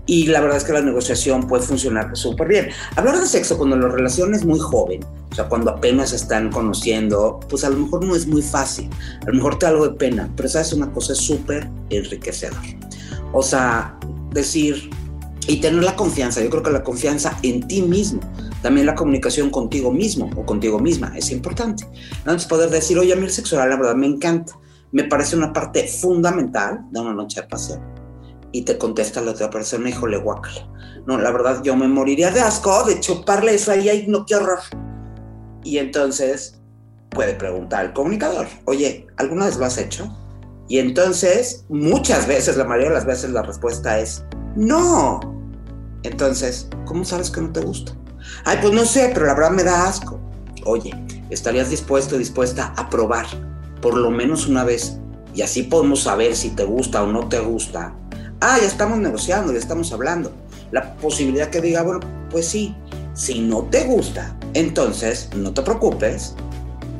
Y 0.07 0.27
la 0.27 0.39
verdad 0.41 0.57
es 0.57 0.63
que 0.63 0.73
la 0.73 0.81
negociación 0.81 1.47
puede 1.47 1.63
funcionar 1.63 2.15
súper 2.15 2.47
bien. 2.47 2.69
Hablar 2.95 3.19
de 3.19 3.25
sexo 3.25 3.57
cuando 3.57 3.75
la 3.75 3.87
relación 3.87 4.33
es 4.35 4.45
muy 4.45 4.59
joven, 4.59 5.03
o 5.31 5.35
sea, 5.35 5.49
cuando 5.49 5.71
apenas 5.71 6.13
están 6.13 6.51
conociendo, 6.51 7.39
pues 7.49 7.63
a 7.63 7.69
lo 7.69 7.77
mejor 7.77 8.05
no 8.05 8.15
es 8.15 8.27
muy 8.27 8.41
fácil. 8.41 8.89
A 9.23 9.25
lo 9.25 9.33
mejor 9.33 9.57
te 9.57 9.65
da 9.65 9.71
algo 9.71 9.87
de 9.87 9.95
pena, 9.95 10.31
pero 10.35 10.47
sabes 10.47 10.73
una 10.73 10.91
cosa 10.91 11.15
súper 11.15 11.69
enriquecedor. 11.89 12.59
O 13.33 13.41
sea, 13.41 13.97
decir 14.31 14.89
y 15.47 15.57
tener 15.57 15.83
la 15.83 15.95
confianza. 15.95 16.41
Yo 16.41 16.49
creo 16.49 16.63
que 16.63 16.71
la 16.71 16.83
confianza 16.83 17.37
en 17.43 17.67
ti 17.67 17.81
mismo, 17.81 18.21
también 18.61 18.85
la 18.85 18.95
comunicación 18.95 19.49
contigo 19.49 19.91
mismo 19.91 20.29
o 20.35 20.45
contigo 20.45 20.79
misma 20.79 21.13
es 21.15 21.31
importante. 21.31 21.85
Entonces 22.19 22.47
poder 22.47 22.69
decir, 22.69 22.97
oye, 22.97 23.13
a 23.13 23.15
mí 23.15 23.23
el 23.23 23.31
sexo 23.31 23.55
oral 23.55 23.69
la 23.69 23.77
verdad 23.77 23.95
me 23.95 24.07
encanta, 24.07 24.53
me 24.91 25.03
parece 25.03 25.35
una 25.35 25.53
parte 25.53 25.87
fundamental 25.87 26.85
de 26.91 26.99
una 26.99 27.13
noche 27.13 27.41
de 27.41 27.47
paseo. 27.47 27.94
Y 28.55 28.61
te 28.61 28.77
contesta 28.77 29.19
la 29.19 29.31
otra 29.31 29.49
persona, 29.49 29.89
híjole, 29.89 30.15
guácala. 30.15 30.65
No, 31.05 31.17
la 31.17 31.29
verdad 31.29 31.61
yo 31.61 31.75
me 31.75 31.89
moriría 31.89 32.31
de 32.31 32.39
asco 32.39 32.85
de 32.85 33.01
chuparle 33.01 33.53
eso 33.53 33.73
ahí, 33.73 33.89
ay, 33.89 34.05
no, 34.07 34.25
qué 34.25 34.37
horror. 34.37 34.59
Y 35.65 35.77
entonces 35.77 36.61
puede 37.09 37.33
preguntar 37.33 37.81
al 37.81 37.91
comunicador, 37.91 38.47
oye, 38.63 39.07
¿alguna 39.17 39.47
vez 39.47 39.57
lo 39.57 39.65
has 39.65 39.77
hecho? 39.77 40.09
Y 40.69 40.77
entonces, 40.79 41.65
muchas 41.67 42.27
veces, 42.27 42.55
la 42.55 42.63
mayoría 42.63 42.91
de 42.91 42.95
las 42.95 43.05
veces, 43.05 43.31
la 43.31 43.41
respuesta 43.41 43.99
es 43.99 44.23
no. 44.55 45.19
Entonces, 46.03 46.69
¿cómo 46.85 47.03
sabes 47.03 47.29
que 47.29 47.41
no 47.41 47.51
te 47.51 47.59
gusta? 47.59 47.91
Ay, 48.45 48.59
pues 48.61 48.71
no 48.71 48.85
sé, 48.85 49.11
pero 49.13 49.25
la 49.25 49.33
verdad 49.33 49.51
me 49.51 49.65
da 49.65 49.85
asco. 49.85 50.17
Oye, 50.63 50.93
¿estarías 51.29 51.71
dispuesto, 51.71 52.17
dispuesta 52.17 52.73
a 52.77 52.89
probar 52.89 53.25
por 53.81 53.97
lo 53.97 54.11
menos 54.11 54.47
una 54.47 54.63
vez? 54.63 54.97
Y 55.33 55.41
así 55.41 55.63
podemos 55.63 56.03
saber 56.03 56.37
si 56.37 56.51
te 56.51 56.63
gusta 56.63 57.03
o 57.03 57.07
no 57.07 57.27
te 57.27 57.39
gusta. 57.39 57.93
Ah, 58.41 58.57
ya 58.59 58.67
estamos 58.67 58.99
negociando, 58.99 59.53
ya 59.53 59.59
estamos 59.59 59.91
hablando. 59.91 60.31
La 60.71 60.95
posibilidad 60.95 61.49
que 61.49 61.61
diga, 61.61 61.83
bueno, 61.83 62.01
pues 62.29 62.47
sí, 62.47 62.75
si 63.13 63.39
no 63.39 63.63
te 63.63 63.85
gusta, 63.85 64.35
entonces 64.53 65.29
no 65.35 65.53
te 65.53 65.61
preocupes. 65.61 66.35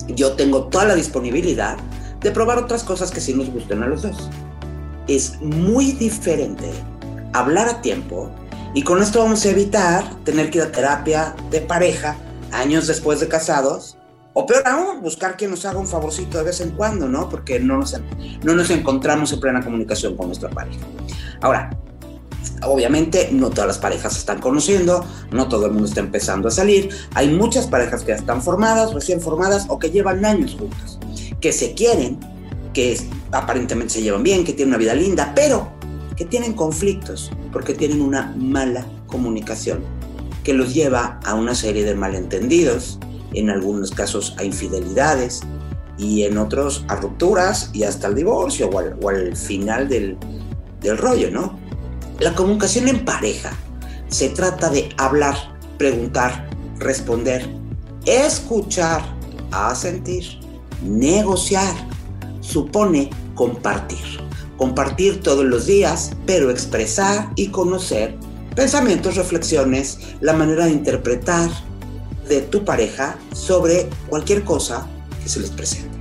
Yo 0.08 0.34
tengo 0.34 0.66
toda 0.66 0.86
la 0.86 0.96
disponibilidad 0.96 1.78
de 2.22 2.32
probar 2.32 2.58
otras 2.58 2.84
cosas 2.84 3.12
que 3.12 3.22
sí 3.22 3.34
nos 3.34 3.50
gusten 3.50 3.84
a 3.84 3.88
los 3.88 4.04
dos. 4.04 4.30
Es 5.08 5.40
muy 5.42 5.92
diferente 5.92 6.72
hablar 7.34 7.68
a 7.68 7.82
tiempo 7.82 8.32
y 8.74 8.84
con 8.84 9.02
esto 9.02 9.20
vamos 9.20 9.46
a 9.46 9.50
evitar 9.50 10.04
tener 10.24 10.50
que 10.50 10.60
ir 10.60 10.64
a 10.64 10.72
terapia 10.72 11.36
de 11.52 11.62
pareja 11.62 12.18
años 12.52 12.88
después 12.88 13.20
de 13.20 13.28
casados 13.28 13.98
o 14.38 14.46
peor 14.46 14.68
aún, 14.68 15.02
buscar 15.02 15.38
quien 15.38 15.50
nos 15.50 15.66
haga 15.66 15.80
un 15.80 15.88
favorcito 15.88 16.38
de 16.38 16.44
vez 16.44 16.60
en 16.60 16.72
cuando, 16.72 17.08
¿no? 17.08 17.30
Porque 17.30 17.60
no 17.60 17.78
nos, 17.78 17.96
no 18.44 18.54
nos 18.54 18.70
encontramos 18.70 19.32
en 19.32 19.40
plena 19.40 19.64
comunicación 19.64 20.16
con 20.16 20.28
nuestra 20.28 20.50
pareja. 20.50 20.86
Ahora, 21.42 21.70
obviamente 22.64 23.30
no 23.32 23.50
todas 23.50 23.68
las 23.68 23.78
parejas 23.78 24.14
se 24.14 24.20
están 24.20 24.42
conociendo, 24.42 25.06
no 25.32 25.48
todo 25.48 25.66
el 25.68 25.72
mundo 25.72 25.88
está 25.88 26.02
empezando 26.02 26.50
a 26.50 26.52
salir. 26.52 26.90
Hay 27.14 27.30
muchas 27.30 27.68
parejas 27.68 28.02
que 28.02 28.10
ya 28.10 28.16
están 28.16 28.42
formadas, 28.42 28.94
recién 28.94 29.22
formadas 29.22 29.68
o 29.70 29.80
que 29.80 29.90
llevan 29.90 30.26
años 30.26 30.56
juntas 30.60 31.00
que 31.40 31.54
se 31.54 31.76
quieren, 31.76 32.20
que 32.74 33.00
aparentemente 33.32 33.94
se 33.94 34.02
llevan 34.02 34.24
bien, 34.24 34.44
que 34.44 34.54
tienen 34.54 34.74
una 34.74 34.80
vida 34.80 34.96
linda, 34.96 35.32
pero 35.36 35.70
que 36.16 36.26
tienen 36.26 36.54
conflictos 36.54 37.32
porque 37.54 37.74
tienen 37.74 38.02
una 38.02 38.34
mala 38.36 38.86
comunicación 39.06 39.84
que 40.44 40.54
los 40.54 40.74
lleva 40.74 41.20
a 41.24 41.36
una 41.36 41.54
serie 41.54 41.84
de 41.84 41.94
malentendidos, 41.94 43.00
en 43.36 43.50
algunos 43.50 43.92
casos 43.92 44.36
a 44.38 44.44
infidelidades 44.44 45.42
y 45.98 46.24
en 46.24 46.38
otros 46.38 46.86
a 46.88 46.96
rupturas 46.96 47.70
y 47.74 47.84
hasta 47.84 48.08
el 48.08 48.16
divorcio 48.16 48.70
o 48.70 49.10
al, 49.10 49.36
final 49.36 49.88
del, 49.88 50.18
del 50.82 50.98
rollo, 50.98 51.32
¿no? 51.32 51.58
La 52.20 52.34
comunicación 52.34 52.88
en 52.88 53.06
pareja 53.06 53.52
se 54.08 54.30
trata 54.30 54.70
de 54.70 54.90
hablar, 54.98 55.36
preguntar, 55.78 56.50
responder, 56.80 57.50
escuchar, 58.06 59.02
asentir 59.52 60.46
negociar 60.84 61.74
supone 62.42 63.10
compartir. 63.34 64.24
Compartir 64.58 65.22
todos 65.22 65.44
los 65.44 65.66
días, 65.66 66.12
pero 66.26 66.50
expresar 66.50 67.30
y 67.36 67.48
conocer 67.48 68.16
pensamientos, 68.56 69.18
reflexiones, 69.18 70.00
la 70.22 70.32
manera 70.32 70.66
de 70.66 70.72
interpretar 70.72 71.50
de 72.28 72.42
tu 72.42 72.66
pareja 72.66 73.18
sobre 73.34 73.90
cualquier 74.10 74.44
cosa 74.44 74.88
que 75.22 75.30
se 75.30 75.40
les 75.40 75.50
presente. 75.50 75.96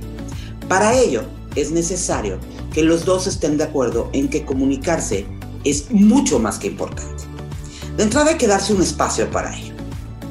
Para 0.67 0.97
ello 0.97 1.23
es 1.55 1.71
necesario 1.71 2.39
que 2.73 2.83
los 2.83 3.05
dos 3.05 3.27
estén 3.27 3.57
de 3.57 3.63
acuerdo 3.63 4.09
en 4.13 4.29
que 4.29 4.45
comunicarse 4.45 5.25
es 5.63 5.91
mucho 5.91 6.39
más 6.39 6.59
que 6.59 6.67
importante. 6.67 7.23
De 7.97 8.03
entrada 8.03 8.31
hay 8.31 8.37
que 8.37 8.47
darse 8.47 8.73
un 8.73 8.81
espacio 8.81 9.29
para 9.31 9.57
ello, 9.57 9.73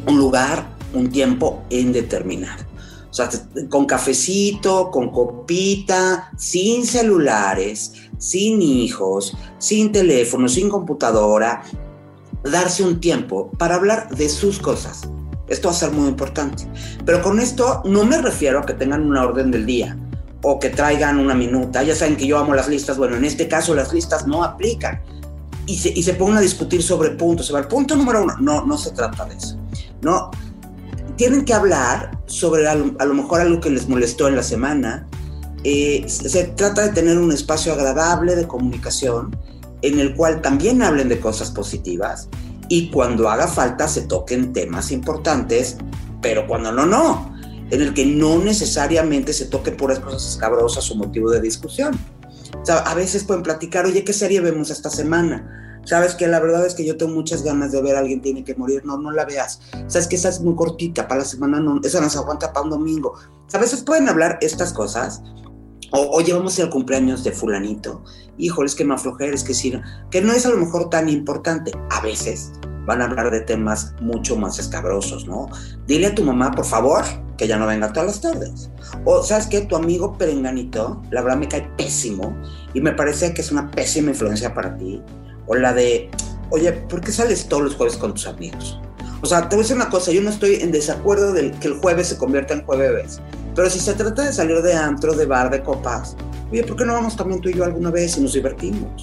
un 0.06 0.18
lugar, 0.18 0.68
un 0.92 1.10
tiempo 1.10 1.62
indeterminado. 1.70 2.64
O 3.10 3.14
sea, 3.14 3.30
con 3.70 3.86
cafecito, 3.86 4.90
con 4.90 5.10
copita, 5.10 6.32
sin 6.36 6.84
celulares, 6.84 7.92
sin 8.18 8.60
hijos, 8.60 9.36
sin 9.58 9.92
teléfono, 9.92 10.48
sin 10.48 10.68
computadora, 10.68 11.62
darse 12.42 12.82
un 12.82 13.00
tiempo 13.00 13.50
para 13.56 13.76
hablar 13.76 14.08
de 14.16 14.28
sus 14.28 14.58
cosas. 14.58 15.08
Esto 15.48 15.68
va 15.68 15.74
a 15.74 15.76
ser 15.76 15.90
muy 15.90 16.08
importante. 16.08 16.66
Pero 17.04 17.22
con 17.22 17.40
esto 17.40 17.82
no 17.84 18.04
me 18.04 18.20
refiero 18.20 18.60
a 18.60 18.66
que 18.66 18.74
tengan 18.74 19.02
una 19.02 19.24
orden 19.24 19.50
del 19.50 19.66
día 19.66 19.96
o 20.42 20.58
que 20.58 20.70
traigan 20.70 21.18
una 21.18 21.34
minuta. 21.34 21.82
Ya 21.82 21.94
saben 21.94 22.16
que 22.16 22.26
yo 22.26 22.38
amo 22.38 22.54
las 22.54 22.68
listas. 22.68 22.96
Bueno, 22.96 23.16
en 23.16 23.24
este 23.24 23.48
caso 23.48 23.74
las 23.74 23.92
listas 23.92 24.26
no 24.26 24.42
aplican. 24.42 25.00
Y 25.66 25.78
se, 25.78 25.90
y 25.90 26.02
se 26.02 26.14
pongan 26.14 26.38
a 26.38 26.40
discutir 26.40 26.82
sobre 26.82 27.10
puntos. 27.10 27.50
El 27.50 27.66
punto 27.66 27.96
número 27.96 28.22
uno, 28.22 28.36
no, 28.38 28.64
no 28.66 28.76
se 28.76 28.90
trata 28.90 29.24
de 29.24 29.36
eso. 29.36 29.58
No, 30.02 30.30
tienen 31.16 31.44
que 31.44 31.54
hablar 31.54 32.18
sobre 32.26 32.66
a 32.68 32.74
lo, 32.74 33.14
mejor 33.14 33.40
algo 33.40 33.60
que 33.60 33.70
les 33.70 33.88
molestó 33.88 34.28
en 34.28 34.36
la 34.36 34.42
semana. 34.42 35.06
Eh, 35.62 36.04
se 36.06 36.44
trata 36.44 36.82
de 36.82 36.90
tener 36.90 37.18
un 37.18 37.32
espacio 37.32 37.72
agradable 37.72 38.36
de 38.36 38.46
comunicación 38.46 39.34
en 39.80 39.98
el 39.98 40.14
cual 40.14 40.42
también 40.42 40.82
hablen 40.82 41.08
de 41.08 41.20
cosas 41.20 41.50
positivas 41.50 42.28
y 42.68 42.90
cuando 42.90 43.28
haga 43.28 43.46
falta 43.46 43.88
se 43.88 44.02
toquen 44.02 44.52
temas 44.52 44.90
importantes 44.90 45.76
pero 46.24 46.46
cuando 46.46 46.72
no, 46.72 46.86
no. 46.86 47.30
En 47.70 47.82
el 47.82 47.92
que 47.92 48.06
no 48.06 48.38
necesariamente 48.38 49.34
se 49.34 49.44
toque 49.44 49.70
puras 49.72 50.00
cosas 50.00 50.26
escabrosas 50.26 50.90
o 50.90 50.94
motivo 50.94 51.30
de 51.30 51.40
discusión. 51.42 51.94
O 52.62 52.64
sea, 52.64 52.78
a 52.78 52.94
veces 52.94 53.24
pueden 53.24 53.42
platicar, 53.42 53.84
oye, 53.84 54.04
¿qué 54.04 54.14
serie 54.14 54.40
vemos 54.40 54.70
esta 54.70 54.88
semana? 54.88 55.82
Sabes 55.84 56.14
que 56.14 56.26
la 56.26 56.40
verdad 56.40 56.64
es 56.64 56.74
que 56.74 56.86
yo 56.86 56.96
tengo 56.96 57.12
muchas 57.12 57.42
ganas 57.42 57.72
de 57.72 57.82
ver 57.82 57.96
a 57.96 57.98
alguien 57.98 58.22
tiene 58.22 58.42
que 58.42 58.54
morir. 58.54 58.86
No, 58.86 58.96
no 58.96 59.10
la 59.10 59.26
veas. 59.26 59.60
Sabes 59.86 60.08
que 60.08 60.16
esa 60.16 60.30
es 60.30 60.40
muy 60.40 60.54
cortita 60.54 61.06
para 61.06 61.20
la 61.20 61.26
semana, 61.26 61.60
no, 61.60 61.78
esa 61.84 62.00
nos 62.00 62.16
aguanta 62.16 62.54
para 62.54 62.64
un 62.64 62.70
domingo. 62.70 63.12
A 63.52 63.58
veces 63.58 63.82
pueden 63.82 64.08
hablar 64.08 64.38
estas 64.40 64.72
cosas. 64.72 65.22
O, 65.96 66.08
oye, 66.10 66.32
vamos 66.32 66.58
al 66.58 66.70
cumpleaños 66.70 67.22
de 67.22 67.30
fulanito. 67.30 68.02
Híjole, 68.36 68.66
es 68.66 68.74
que 68.74 68.84
me 68.84 68.94
aflojeres, 68.94 69.44
que 69.44 69.54
sí, 69.54 69.72
que 70.10 70.20
no 70.20 70.32
es 70.32 70.44
a 70.44 70.50
lo 70.50 70.56
mejor 70.56 70.90
tan 70.90 71.08
importante. 71.08 71.70
A 71.90 72.00
veces 72.00 72.50
van 72.84 73.00
a 73.00 73.04
hablar 73.04 73.30
de 73.30 73.42
temas 73.42 73.94
mucho 74.00 74.34
más 74.34 74.58
escabrosos, 74.58 75.28
¿no? 75.28 75.46
Dile 75.86 76.08
a 76.08 76.14
tu 76.16 76.24
mamá, 76.24 76.50
por 76.50 76.64
favor, 76.64 77.04
que 77.38 77.46
ya 77.46 77.58
no 77.58 77.68
venga 77.68 77.92
todas 77.92 78.08
las 78.08 78.20
tardes. 78.20 78.70
O, 79.04 79.22
¿sabes 79.22 79.46
qué? 79.46 79.60
Tu 79.60 79.76
amigo 79.76 80.18
perenganito, 80.18 81.00
la 81.12 81.22
verdad 81.22 81.38
me 81.38 81.46
cae 81.46 81.70
pésimo 81.76 82.36
y 82.74 82.80
me 82.80 82.90
parece 82.90 83.32
que 83.32 83.42
es 83.42 83.52
una 83.52 83.70
pésima 83.70 84.10
influencia 84.10 84.52
para 84.52 84.76
ti 84.76 85.00
o 85.46 85.54
la 85.54 85.72
de, 85.72 86.10
oye, 86.50 86.72
¿por 86.72 87.02
qué 87.02 87.12
sales 87.12 87.46
todos 87.46 87.62
los 87.62 87.76
jueves 87.76 87.96
con 87.96 88.14
tus 88.14 88.26
amigos? 88.26 88.80
O 89.22 89.26
sea, 89.26 89.48
te 89.48 89.54
voy 89.54 89.62
a 89.62 89.62
decir 89.62 89.76
una 89.76 89.90
cosa, 89.90 90.10
yo 90.10 90.22
no 90.22 90.30
estoy 90.30 90.56
en 90.56 90.72
desacuerdo 90.72 91.32
de 91.32 91.52
que 91.52 91.68
el 91.68 91.74
jueves 91.78 92.08
se 92.08 92.18
convierta 92.18 92.54
en 92.54 92.64
jueves, 92.64 93.20
pero 93.54 93.70
si 93.70 93.78
se 93.78 93.94
trata 93.94 94.22
de 94.22 94.32
salir 94.32 94.60
de 94.62 94.74
antro, 94.74 95.14
de 95.14 95.26
bar, 95.26 95.50
de 95.50 95.62
copas, 95.62 96.16
oye, 96.50 96.64
¿por 96.64 96.76
qué 96.76 96.84
no 96.84 96.94
vamos 96.94 97.16
también 97.16 97.40
tú 97.40 97.48
y 97.48 97.54
yo 97.54 97.64
alguna 97.64 97.90
vez 97.90 98.16
y 98.16 98.20
nos 98.20 98.32
divertimos? 98.32 99.02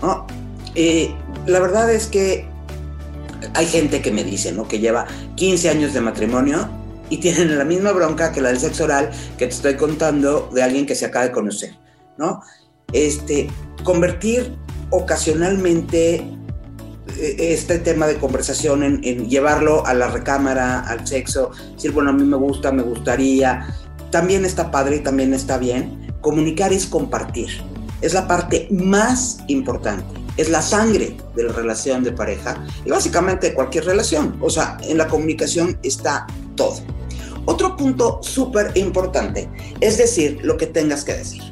¿No? 0.00 0.26
Eh, 0.74 1.14
la 1.46 1.60
verdad 1.60 1.92
es 1.92 2.06
que 2.06 2.48
hay 3.54 3.66
gente 3.66 4.00
que 4.02 4.10
me 4.10 4.24
dice, 4.24 4.52
¿no? 4.52 4.68
Que 4.68 4.78
lleva 4.78 5.06
15 5.36 5.70
años 5.70 5.92
de 5.92 6.00
matrimonio 6.00 6.68
y 7.08 7.18
tienen 7.18 7.58
la 7.58 7.64
misma 7.64 7.92
bronca 7.92 8.32
que 8.32 8.40
la 8.40 8.50
del 8.50 8.60
sexo 8.60 8.84
oral 8.84 9.10
que 9.36 9.46
te 9.46 9.52
estoy 9.52 9.74
contando 9.74 10.48
de 10.54 10.62
alguien 10.62 10.86
que 10.86 10.94
se 10.94 11.06
acaba 11.06 11.26
de 11.26 11.32
conocer, 11.32 11.74
¿no? 12.16 12.40
Este, 12.92 13.48
convertir 13.82 14.56
ocasionalmente 14.90 16.24
este 17.18 17.78
tema 17.78 18.06
de 18.06 18.16
conversación 18.16 18.82
en, 18.82 19.28
llevarlo 19.28 19.86
a 19.86 19.94
la 19.94 20.08
recámara, 20.08 20.80
al 20.80 21.06
sexo, 21.06 21.50
decir, 21.74 21.92
bueno, 21.92 22.10
a 22.10 22.12
mí 22.12 22.24
me 22.24 22.36
gusta, 22.36 22.72
me 22.72 22.82
gustaría, 22.82 23.66
también 24.10 24.44
está 24.44 24.70
padre 24.70 24.96
y 24.96 25.00
también 25.00 25.34
está 25.34 25.58
bien. 25.58 26.12
Comunicar 26.20 26.72
es 26.72 26.86
compartir, 26.86 27.48
es 28.00 28.12
la 28.12 28.28
parte 28.28 28.68
más 28.70 29.38
importante, 29.46 30.04
es 30.36 30.50
la 30.50 30.62
sangre 30.62 31.16
de 31.34 31.44
la 31.44 31.52
relación 31.52 32.04
de 32.04 32.12
pareja 32.12 32.62
y 32.84 32.90
básicamente 32.90 33.54
cualquier 33.54 33.84
relación, 33.86 34.36
o 34.40 34.50
sea, 34.50 34.76
en 34.82 34.98
la 34.98 35.08
comunicación 35.08 35.78
está 35.82 36.26
todo. 36.56 36.80
Otro 37.46 37.76
punto 37.76 38.20
súper 38.22 38.72
importante 38.76 39.48
es 39.80 39.98
decir 39.98 40.38
lo 40.42 40.56
que 40.56 40.66
tengas 40.66 41.04
que 41.04 41.14
decir. 41.14 41.42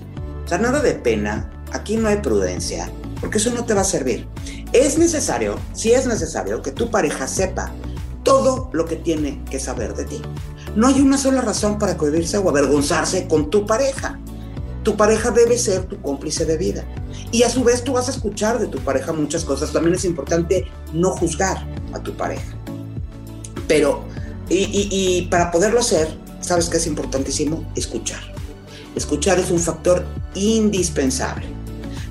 O 0.44 0.48
sea, 0.48 0.58
nada 0.58 0.80
de 0.80 0.94
pena, 0.94 1.50
aquí 1.72 1.96
no 1.96 2.08
hay 2.08 2.18
prudencia, 2.18 2.90
porque 3.20 3.38
eso 3.38 3.50
no 3.50 3.64
te 3.64 3.74
va 3.74 3.82
a 3.82 3.84
servir. 3.84 4.26
Es 4.72 4.98
necesario, 4.98 5.58
si 5.72 5.92
es 5.92 6.06
necesario, 6.06 6.60
que 6.60 6.72
tu 6.72 6.90
pareja 6.90 7.26
sepa 7.26 7.72
todo 8.22 8.68
lo 8.72 8.84
que 8.84 8.96
tiene 8.96 9.42
que 9.50 9.58
saber 9.58 9.94
de 9.94 10.04
ti. 10.04 10.20
No 10.76 10.88
hay 10.88 11.00
una 11.00 11.16
sola 11.16 11.40
razón 11.40 11.78
para 11.78 11.96
cohibirse 11.96 12.36
o 12.36 12.48
avergonzarse 12.48 13.26
con 13.26 13.48
tu 13.48 13.64
pareja. 13.64 14.18
Tu 14.82 14.96
pareja 14.96 15.30
debe 15.30 15.56
ser 15.56 15.84
tu 15.86 16.00
cómplice 16.02 16.44
de 16.44 16.58
vida. 16.58 16.84
Y 17.32 17.42
a 17.42 17.50
su 17.50 17.64
vez 17.64 17.82
tú 17.82 17.94
vas 17.94 18.08
a 18.08 18.10
escuchar 18.10 18.58
de 18.58 18.66
tu 18.66 18.78
pareja 18.80 19.12
muchas 19.12 19.44
cosas. 19.44 19.72
También 19.72 19.94
es 19.94 20.04
importante 20.04 20.66
no 20.92 21.12
juzgar 21.12 21.66
a 21.94 22.00
tu 22.00 22.14
pareja. 22.14 22.54
Pero, 23.66 24.04
y, 24.50 24.88
y 24.90 25.28
para 25.30 25.50
poderlo 25.50 25.80
hacer, 25.80 26.08
¿sabes 26.40 26.68
qué 26.68 26.76
es 26.76 26.86
importantísimo? 26.86 27.64
Escuchar. 27.74 28.20
Escuchar 28.94 29.38
es 29.38 29.50
un 29.50 29.58
factor 29.58 30.04
indispensable. 30.34 31.46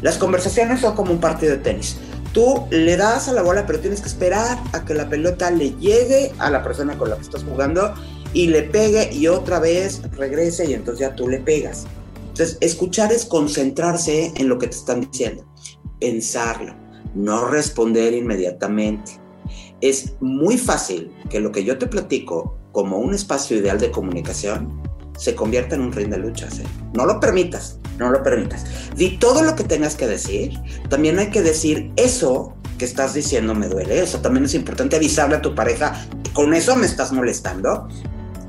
Las 0.01 0.17
conversaciones 0.17 0.81
son 0.81 0.95
como 0.95 1.11
un 1.11 1.19
partido 1.19 1.53
de 1.53 1.59
tenis. 1.59 1.97
Tú 2.37 2.67
le 2.69 2.97
das 2.97 3.27
a 3.27 3.33
la 3.33 3.41
bola, 3.41 3.65
pero 3.65 3.79
tienes 3.79 3.99
que 3.99 4.09
esperar 4.09 4.59
a 4.71 4.85
que 4.85 4.93
la 4.93 5.09
pelota 5.09 5.49
le 5.49 5.71
llegue 5.77 6.31
a 6.37 6.51
la 6.51 6.61
persona 6.61 6.95
con 6.95 7.09
la 7.09 7.15
que 7.15 7.23
estás 7.23 7.43
jugando 7.43 7.95
y 8.31 8.45
le 8.45 8.61
pegue 8.61 9.11
y 9.11 9.25
otra 9.25 9.59
vez 9.59 10.03
regrese 10.11 10.69
y 10.69 10.75
entonces 10.75 10.99
ya 10.99 11.15
tú 11.15 11.27
le 11.27 11.39
pegas. 11.39 11.87
Entonces, 12.27 12.59
escuchar 12.61 13.11
es 13.11 13.25
concentrarse 13.25 14.33
en 14.35 14.49
lo 14.49 14.59
que 14.59 14.67
te 14.67 14.75
están 14.75 15.01
diciendo, 15.01 15.51
pensarlo, 15.99 16.75
no 17.15 17.45
responder 17.45 18.13
inmediatamente. 18.13 19.13
Es 19.81 20.13
muy 20.19 20.59
fácil 20.59 21.11
que 21.31 21.39
lo 21.39 21.51
que 21.51 21.63
yo 21.63 21.79
te 21.79 21.87
platico 21.87 22.55
como 22.71 22.99
un 22.99 23.15
espacio 23.15 23.57
ideal 23.57 23.79
de 23.79 23.89
comunicación 23.89 24.79
se 25.17 25.33
convierta 25.33 25.73
en 25.73 25.81
un 25.81 25.91
ring 25.91 26.11
de 26.11 26.19
luchas. 26.19 26.59
¿eh? 26.59 26.65
No 26.93 27.07
lo 27.07 27.19
permitas, 27.19 27.79
no 27.97 28.09
lo 28.09 28.23
permitas. 28.23 28.65
Di 28.95 29.17
todo 29.17 29.41
lo 29.41 29.55
que 29.55 29.63
tengas 29.63 29.95
que 29.95 30.07
decir. 30.07 30.59
También 30.89 31.19
hay 31.19 31.29
que 31.29 31.41
decir 31.41 31.91
eso 31.95 32.55
que 32.77 32.85
estás 32.85 33.13
diciendo 33.13 33.55
me 33.55 33.67
duele. 33.67 33.99
Eso 33.99 34.19
también 34.19 34.45
es 34.45 34.53
importante 34.53 34.95
avisarle 34.95 35.35
a 35.35 35.41
tu 35.41 35.55
pareja, 35.55 35.93
con 36.33 36.53
eso 36.53 36.75
me 36.75 36.85
estás 36.85 37.11
molestando 37.11 37.87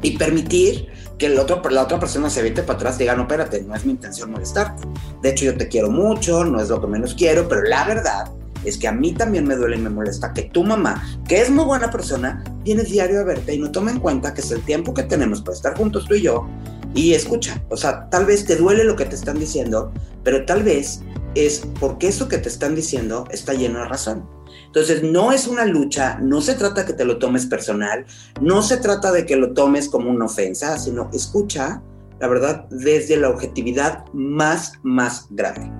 y 0.02 0.16
permitir 0.16 0.88
que 1.18 1.26
el 1.26 1.38
otro, 1.38 1.60
la 1.70 1.82
otra 1.82 1.98
persona 1.98 2.30
se 2.30 2.40
evite 2.40 2.62
para 2.62 2.76
atrás, 2.76 2.98
diga, 2.98 3.16
no, 3.16 3.22
espérate, 3.22 3.62
no 3.62 3.74
es 3.74 3.84
mi 3.84 3.92
intención 3.92 4.30
molestarte. 4.30 4.86
De 5.22 5.30
hecho, 5.30 5.46
yo 5.46 5.56
te 5.56 5.66
quiero 5.66 5.90
mucho, 5.90 6.44
no 6.44 6.60
es 6.60 6.68
lo 6.68 6.80
que 6.80 6.86
menos 6.86 7.14
quiero, 7.14 7.48
pero 7.48 7.62
la 7.62 7.84
verdad 7.84 8.30
es 8.64 8.76
que 8.76 8.86
a 8.86 8.92
mí 8.92 9.12
también 9.12 9.46
me 9.46 9.56
duele 9.56 9.76
y 9.76 9.80
me 9.80 9.90
molesta 9.90 10.32
que 10.32 10.42
tu 10.42 10.62
mamá, 10.62 11.02
que 11.26 11.40
es 11.40 11.50
muy 11.50 11.64
buena 11.64 11.90
persona, 11.90 12.44
viene 12.62 12.84
diario 12.84 13.20
a 13.20 13.24
verte 13.24 13.54
y 13.54 13.58
no 13.58 13.72
toma 13.72 13.90
en 13.90 13.98
cuenta 13.98 14.32
que 14.32 14.40
es 14.40 14.50
el 14.52 14.62
tiempo 14.62 14.94
que 14.94 15.02
tenemos 15.04 15.42
para 15.42 15.56
estar 15.56 15.76
juntos 15.76 16.06
tú 16.06 16.14
y 16.14 16.22
yo 16.22 16.46
y 16.94 17.14
escucha. 17.14 17.62
O 17.70 17.76
sea, 17.76 18.08
tal 18.10 18.26
vez 18.26 18.44
te 18.44 18.56
duele 18.56 18.84
lo 18.84 18.96
que 18.96 19.04
te 19.04 19.14
están 19.14 19.38
diciendo, 19.38 19.92
pero 20.24 20.44
tal 20.44 20.62
vez 20.62 21.00
es 21.34 21.62
porque 21.78 22.08
eso 22.08 22.28
que 22.28 22.38
te 22.38 22.48
están 22.48 22.74
diciendo 22.74 23.24
está 23.30 23.54
lleno 23.54 23.80
de 23.80 23.86
razón. 23.86 24.28
Entonces, 24.66 25.02
no 25.02 25.32
es 25.32 25.46
una 25.46 25.64
lucha, 25.64 26.18
no 26.20 26.40
se 26.40 26.54
trata 26.54 26.84
que 26.84 26.92
te 26.92 27.04
lo 27.04 27.18
tomes 27.18 27.46
personal, 27.46 28.04
no 28.40 28.62
se 28.62 28.76
trata 28.76 29.12
de 29.12 29.24
que 29.24 29.36
lo 29.36 29.52
tomes 29.52 29.88
como 29.88 30.10
una 30.10 30.26
ofensa, 30.26 30.78
sino 30.78 31.10
escucha, 31.12 31.82
la 32.20 32.28
verdad, 32.28 32.66
desde 32.70 33.16
la 33.16 33.30
objetividad 33.30 34.04
más, 34.12 34.72
más 34.82 35.26
grande. 35.30 35.70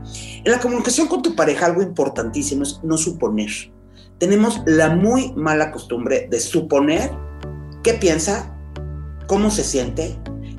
En 0.44 0.52
la 0.52 0.60
comunicación 0.60 1.08
con 1.08 1.22
tu 1.22 1.34
pareja, 1.34 1.66
algo 1.66 1.82
importantísimo 1.82 2.62
es 2.62 2.80
no 2.82 2.96
suponer. 2.96 3.50
Tenemos 4.18 4.62
la 4.66 4.94
muy 4.94 5.32
mala 5.34 5.70
costumbre 5.70 6.28
de 6.30 6.40
suponer 6.40 7.10
qué 7.82 7.94
piensa, 7.94 8.54
cómo 9.26 9.50
se 9.50 9.64
siente, 9.64 10.18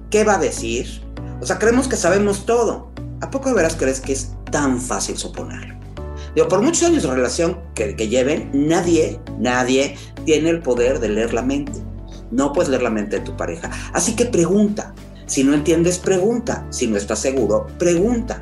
qué 0.10 0.24
va 0.24 0.36
a 0.36 0.40
decir. 0.40 1.02
O 1.42 1.46
sea, 1.46 1.60
creemos 1.60 1.88
que 1.88 1.96
sabemos 1.96 2.46
todo. 2.46 2.92
¿A 3.22 3.30
poco 3.30 3.50
de 3.50 3.56
veras 3.56 3.76
crees 3.76 4.00
que 4.00 4.14
es 4.14 4.32
tan 4.52 4.80
fácil 4.80 5.18
suponerlo? 5.18 5.76
Digo, 6.36 6.48
por 6.48 6.62
muchos 6.62 6.84
años 6.84 7.04
de 7.04 7.10
relación 7.10 7.60
que, 7.76 7.96
que 7.96 8.08
lleven, 8.08 8.50
nadie, 8.54 9.20
nadie 9.40 9.96
tiene 10.26 10.50
el 10.50 10.62
poder 10.62 11.00
de 11.00 11.10
leer 11.10 11.34
la 11.34 11.42
mente. 11.42 11.80
No 12.32 12.54
puedes 12.54 12.70
leer 12.70 12.84
la 12.84 12.90
mente 12.90 13.18
de 13.18 13.26
tu 13.26 13.36
pareja. 13.36 13.72
Así 13.94 14.16
que 14.16 14.26
pregunta, 14.26 14.94
si 15.30 15.44
no 15.44 15.54
entiendes, 15.54 16.00
pregunta. 16.00 16.66
Si 16.72 16.88
no 16.88 16.98
estás 16.98 17.20
seguro, 17.20 17.68
pregunta. 17.78 18.42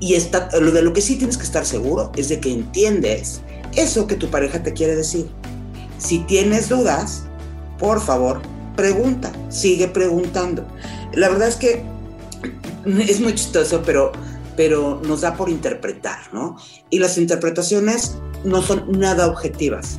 Y 0.00 0.14
está, 0.14 0.48
lo 0.60 0.72
de 0.72 0.80
lo 0.80 0.94
que 0.94 1.02
sí 1.02 1.16
tienes 1.16 1.36
que 1.36 1.44
estar 1.44 1.66
seguro 1.66 2.10
es 2.16 2.30
de 2.30 2.40
que 2.40 2.50
entiendes 2.50 3.42
eso 3.74 4.06
que 4.06 4.16
tu 4.16 4.28
pareja 4.28 4.62
te 4.62 4.72
quiere 4.72 4.96
decir. 4.96 5.28
Si 5.98 6.20
tienes 6.20 6.70
dudas, 6.70 7.24
por 7.78 8.00
favor, 8.00 8.40
pregunta, 8.76 9.32
sigue 9.48 9.88
preguntando. 9.88 10.66
La 11.14 11.28
verdad 11.28 11.48
es 11.48 11.56
que 11.56 11.82
es 13.08 13.20
muy 13.20 13.34
chistoso, 13.34 13.82
pero, 13.84 14.12
pero 14.56 15.00
nos 15.06 15.22
da 15.22 15.34
por 15.34 15.48
interpretar, 15.48 16.18
¿no? 16.32 16.56
Y 16.90 16.98
las 16.98 17.18
interpretaciones 17.18 18.16
no 18.44 18.62
son 18.62 18.98
nada 18.98 19.26
objetivas. 19.26 19.98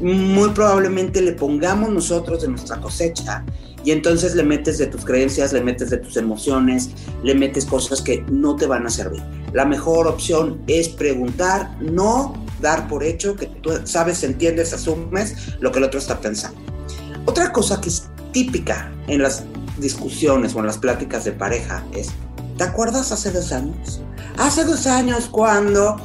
Muy 0.00 0.50
probablemente 0.50 1.20
le 1.20 1.32
pongamos 1.32 1.90
nosotros 1.90 2.42
de 2.42 2.48
nuestra 2.48 2.80
cosecha 2.80 3.44
y 3.84 3.90
entonces 3.92 4.34
le 4.34 4.42
metes 4.42 4.78
de 4.78 4.86
tus 4.86 5.04
creencias, 5.04 5.52
le 5.52 5.62
metes 5.62 5.90
de 5.90 5.98
tus 5.98 6.16
emociones, 6.16 6.90
le 7.22 7.34
metes 7.34 7.64
cosas 7.64 8.00
que 8.00 8.24
no 8.30 8.56
te 8.56 8.66
van 8.66 8.86
a 8.86 8.90
servir. 8.90 9.22
La 9.52 9.64
mejor 9.64 10.06
opción 10.06 10.62
es 10.66 10.88
preguntar, 10.88 11.76
no 11.80 12.34
dar 12.60 12.88
por 12.88 13.02
hecho 13.02 13.36
que 13.36 13.46
tú 13.46 13.72
sabes, 13.84 14.22
entiendes, 14.22 14.72
asumes 14.72 15.54
lo 15.60 15.72
que 15.72 15.78
el 15.78 15.84
otro 15.84 15.98
está 15.98 16.20
pensando. 16.20 16.60
Otra 17.26 17.52
cosa 17.52 17.80
que 17.80 17.88
es 17.88 18.09
típica 18.32 18.92
en 19.06 19.22
las 19.22 19.44
discusiones 19.78 20.54
o 20.54 20.60
en 20.60 20.66
las 20.66 20.78
pláticas 20.78 21.24
de 21.24 21.32
pareja 21.32 21.84
es, 21.92 22.10
¿te 22.56 22.64
acuerdas 22.64 23.12
hace 23.12 23.30
dos 23.30 23.52
años? 23.52 24.00
Hace 24.38 24.64
dos 24.64 24.86
años 24.86 25.28
cuando, 25.30 25.96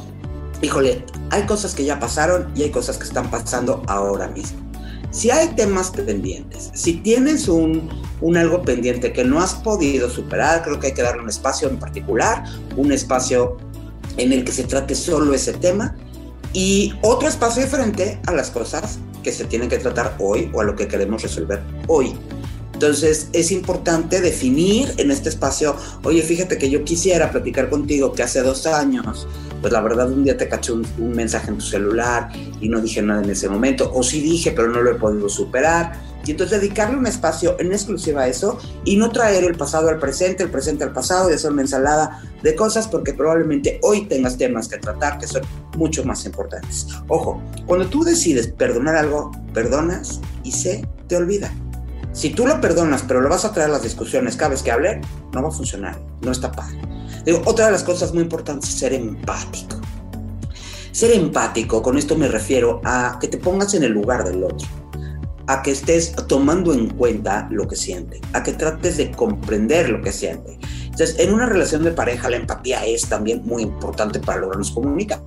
híjole, 0.62 1.04
hay 1.30 1.42
cosas 1.44 1.74
que 1.74 1.84
ya 1.84 1.98
pasaron 1.98 2.50
y 2.54 2.62
hay 2.62 2.70
cosas 2.70 2.98
que 2.98 3.04
están 3.04 3.30
pasando 3.30 3.82
ahora 3.86 4.28
mismo 4.28 4.66
si 5.16 5.30
hay 5.30 5.48
temas 5.54 5.90
pendientes, 5.92 6.70
si 6.74 6.94
tienes 6.94 7.48
un, 7.48 7.88
algo 8.36 8.60
pendiente 8.60 9.14
que 9.14 9.24
no 9.24 9.40
has 9.40 9.54
podido 9.54 10.10
superar, 10.10 10.62
creo 10.62 10.78
que 10.78 10.88
hay 10.88 10.92
que 10.92 11.00
darle 11.00 11.22
un 11.22 11.28
espacio 11.30 11.70
en 11.70 11.78
particular, 11.78 12.44
un 12.76 12.92
espacio 12.92 13.56
en 14.18 14.34
el 14.34 14.44
que 14.44 14.52
se 14.52 14.64
trate 14.64 14.94
solo 14.94 15.32
ese 15.32 15.54
tema 15.54 15.96
y 16.52 16.92
otro 17.02 17.28
espacio 17.28 17.62
diferente 17.62 18.20
a 18.26 18.32
las 18.32 18.50
cosas 18.50 18.98
que 19.26 19.32
se 19.32 19.44
tienen 19.44 19.68
que 19.68 19.78
tratar 19.78 20.14
hoy 20.20 20.48
o 20.52 20.60
a 20.60 20.64
lo 20.64 20.76
que 20.76 20.86
queremos 20.86 21.20
resolver 21.20 21.60
hoy. 21.88 22.14
Entonces 22.74 23.28
es 23.32 23.50
importante 23.50 24.20
definir 24.20 24.94
en 24.98 25.10
este 25.10 25.30
espacio, 25.30 25.74
oye, 26.04 26.22
fíjate 26.22 26.56
que 26.58 26.70
yo 26.70 26.84
quisiera 26.84 27.32
platicar 27.32 27.68
contigo 27.68 28.12
que 28.12 28.22
hace 28.22 28.40
dos 28.40 28.68
años, 28.68 29.26
pues 29.60 29.72
la 29.72 29.80
verdad 29.80 30.12
un 30.12 30.22
día 30.22 30.36
te 30.36 30.48
caché 30.48 30.70
un, 30.70 30.86
mensaje 31.12 31.48
en 31.48 31.58
tu 31.58 31.64
celular 31.64 32.28
y 32.60 32.68
no 32.68 32.80
dije 32.80 33.02
nada 33.02 33.20
en 33.20 33.30
ese 33.30 33.48
momento, 33.48 33.90
o 33.92 34.04
sí 34.04 34.20
dije, 34.20 34.52
pero 34.52 34.68
no 34.68 34.80
lo 34.80 34.92
he 34.92 34.94
podido 34.94 35.28
superar. 35.28 36.00
Y 36.26 36.32
entonces 36.32 36.60
dedicarle 36.60 36.96
un 36.96 37.06
espacio 37.06 37.56
en 37.60 37.72
exclusiva 37.72 38.22
a 38.22 38.28
eso 38.28 38.58
y 38.84 38.96
no 38.96 39.10
traer 39.10 39.44
el 39.44 39.56
pasado 39.56 39.88
al 39.88 39.98
presente, 39.98 40.42
el 40.42 40.50
presente 40.50 40.82
al 40.82 40.92
pasado 40.92 41.30
y 41.30 41.34
hacer 41.34 41.52
una 41.52 41.62
ensalada 41.62 42.20
de 42.42 42.54
cosas 42.56 42.88
porque 42.88 43.14
probablemente 43.14 43.78
hoy 43.82 44.06
tengas 44.06 44.36
temas 44.36 44.66
que 44.66 44.78
tratar 44.78 45.18
que 45.18 45.28
son 45.28 45.42
mucho 45.76 46.04
más 46.04 46.24
importantes. 46.26 46.88
Ojo, 47.08 47.40
cuando 47.66 47.86
tú 47.86 48.02
decides 48.02 48.48
perdonar 48.48 48.96
algo, 48.96 49.30
perdonas 49.54 50.20
y 50.42 50.50
se 50.50 50.86
te 51.06 51.16
olvida. 51.16 51.52
Si 52.12 52.30
tú 52.30 52.46
lo 52.46 52.60
perdonas, 52.60 53.04
pero 53.06 53.20
lo 53.20 53.28
vas 53.28 53.44
a 53.44 53.52
traer 53.52 53.68
a 53.68 53.74
las 53.74 53.82
discusiones 53.82 54.36
cada 54.36 54.50
vez 54.50 54.62
que 54.62 54.72
hable, 54.72 55.00
no 55.32 55.42
va 55.42 55.48
a 55.48 55.52
funcionar, 55.52 56.00
no 56.22 56.32
está 56.32 56.50
padre. 56.50 56.76
Digo, 57.24 57.42
otra 57.44 57.66
de 57.66 57.72
las 57.72 57.84
cosas 57.84 58.12
muy 58.12 58.22
importantes 58.22 58.70
es 58.70 58.78
ser 58.78 58.94
empático. 58.94 59.76
Ser 60.92 61.12
empático, 61.12 61.82
con 61.82 61.98
esto 61.98 62.16
me 62.16 62.26
refiero 62.26 62.80
a 62.84 63.18
que 63.20 63.28
te 63.28 63.36
pongas 63.36 63.74
en 63.74 63.82
el 63.82 63.92
lugar 63.92 64.24
del 64.24 64.42
otro, 64.42 64.66
a 65.46 65.62
que 65.62 65.70
estés 65.70 66.14
tomando 66.26 66.72
en 66.72 66.90
cuenta 66.90 67.48
lo 67.50 67.66
que 67.68 67.76
siente, 67.76 68.20
a 68.32 68.42
que 68.42 68.52
trates 68.52 68.96
de 68.96 69.10
comprender 69.12 69.90
lo 69.90 70.02
que 70.02 70.12
siente. 70.12 70.58
Entonces, 70.84 71.16
en 71.18 71.34
una 71.34 71.46
relación 71.46 71.84
de 71.84 71.92
pareja, 71.92 72.30
la 72.30 72.36
empatía 72.36 72.84
es 72.86 73.06
también 73.06 73.42
muy 73.44 73.62
importante 73.62 74.18
para 74.18 74.40
lograrnos 74.40 74.70
comunicar. 74.70 75.20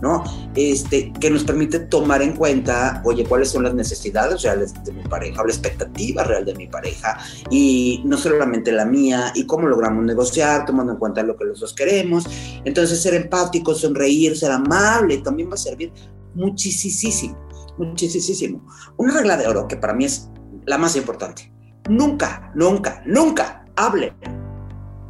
¿no? 0.00 0.22
Este, 0.54 1.12
que 1.12 1.30
nos 1.30 1.44
permite 1.44 1.80
tomar 1.80 2.22
en 2.22 2.36
cuenta, 2.36 3.02
oye, 3.04 3.24
cuáles 3.24 3.50
son 3.50 3.64
las 3.64 3.74
necesidades 3.74 4.42
reales 4.42 4.72
de 4.84 4.92
mi 4.92 5.02
pareja 5.02 5.42
o 5.42 5.44
la 5.44 5.52
expectativa 5.52 6.22
real 6.22 6.44
de 6.44 6.54
mi 6.54 6.68
pareja 6.68 7.18
y 7.50 8.02
no 8.04 8.16
solamente 8.16 8.70
la 8.72 8.84
mía 8.84 9.32
y 9.34 9.44
cómo 9.46 9.66
logramos 9.66 10.04
negociar 10.04 10.64
tomando 10.66 10.92
en 10.92 10.98
cuenta 10.98 11.22
lo 11.22 11.36
que 11.36 11.46
los 11.46 11.60
dos 11.60 11.74
queremos. 11.74 12.26
Entonces, 12.64 13.00
ser 13.02 13.14
empático, 13.14 13.74
sonreír, 13.74 14.36
ser 14.36 14.52
amable 14.52 15.18
también 15.18 15.50
va 15.50 15.54
a 15.54 15.58
servir 15.58 15.92
muchísimo, 16.34 17.36
muchísimo. 17.78 18.66
Una 18.96 19.14
regla 19.14 19.36
de 19.36 19.46
oro 19.46 19.68
que 19.68 19.76
para 19.76 19.94
mí 19.94 20.04
es 20.04 20.28
la 20.66 20.78
más 20.78 20.96
importante. 20.96 21.52
Nunca, 21.88 22.52
nunca, 22.54 23.02
nunca 23.06 23.64
hablen 23.76 24.14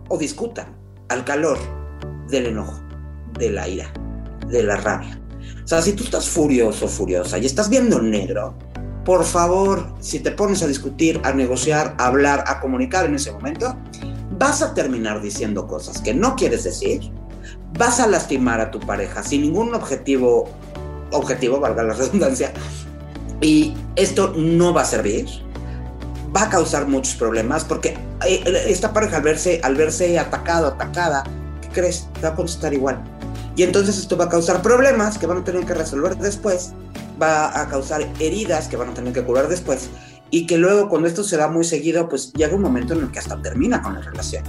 o 0.09 0.17
discutan 0.17 0.77
al 1.09 1.25
calor 1.25 1.59
del 2.29 2.47
enojo, 2.47 2.81
de 3.39 3.51
la 3.51 3.69
ira 3.69 3.93
de 4.49 4.63
la 4.63 4.77
rabia. 4.77 5.21
O 5.65 5.69
sea, 5.69 5.83
si 5.83 5.93
tú 5.93 6.05
estás 6.05 6.29
furioso, 6.29 6.89
furiosa 6.89 7.39
y 7.39 7.47
estás 7.47 7.69
viendo 7.69 8.01
negro, 8.01 8.57
por 9.05 9.25
favor, 9.25 9.95
si 10.01 10.21
te 10.21 10.31
pones 10.31 10.63
a 10.63 10.67
discutir, 10.67 11.21
a 11.25 11.33
negociar, 11.33 11.95
a 11.99 12.07
hablar, 12.07 12.45
a 12.47 12.61
comunicar 12.61 13.07
en 13.07 13.15
ese 13.15 13.33
momento, 13.33 13.77
vas 14.39 14.63
a 14.63 14.75
terminar 14.75 15.23
diciendo 15.23 15.67
cosas 15.67 16.01
que 16.01 16.15
no 16.15 16.37
quieres 16.37 16.65
decir, 16.65 17.11
vas 17.79 18.01
a 18.01 18.07
lastimar 18.07 18.61
a 18.61 18.71
tu 18.71 18.81
pareja 18.81 19.23
sin 19.23 19.43
ningún 19.43 19.75
objetivo, 19.75 20.51
objetivo, 21.13 21.61
valga 21.61 21.83
la 21.83 21.95
redundancia, 21.95 22.53
y 23.41 23.75
esto 23.97 24.33
no 24.37 24.73
va 24.73 24.83
a 24.83 24.85
servir, 24.85 25.27
va 26.35 26.43
a 26.43 26.51
causar 26.51 26.87
muchos 26.87 27.15
problemas 27.15 27.65
porque 27.65 27.97
eh, 28.27 28.43
esta 28.67 28.93
pareja 28.93 29.19
al 29.19 29.23
verse, 29.23 29.61
al 29.63 29.77
verse 29.77 30.19
atacado, 30.19 30.69
atacada, 30.69 31.25
¿qué 31.63 31.69
crees? 31.69 32.09
Va 32.23 32.29
a 32.29 32.35
contestar 32.35 32.75
igual 32.75 33.03
y 33.59 33.65
entonces 33.65 33.99
esto 33.99 34.17
va 34.17 34.27
a 34.27 34.29
causar 34.29 34.63
problemas 34.63 35.19
que 35.19 35.27
van 35.27 35.39
a 35.39 35.45
tener 35.45 35.67
que 35.67 35.75
resolver 35.75 36.17
después, 36.17 36.75
va 37.21 37.61
a 37.61 37.69
causar 37.69 38.03
heridas 38.21 38.69
que 38.69 38.77
van 38.77 38.91
a 38.91 38.95
tener 38.95 39.13
que 39.13 39.25
curar 39.25 39.49
después 39.49 39.91
y 40.31 40.47
que 40.47 40.57
luego 40.57 40.89
cuando 40.89 41.09
esto 41.09 41.25
se 41.25 41.37
da 41.37 41.49
muy 41.49 41.65
seguido, 41.65 42.09
pues 42.09 42.33
llega 42.35 42.55
un 42.55 42.63
momento 42.63 42.95
en 42.95 43.01
el 43.01 43.11
que 43.11 43.19
hasta 43.19 43.43
termina 43.43 43.83
con 43.83 43.95
la 43.95 44.01
relación. 44.01 44.45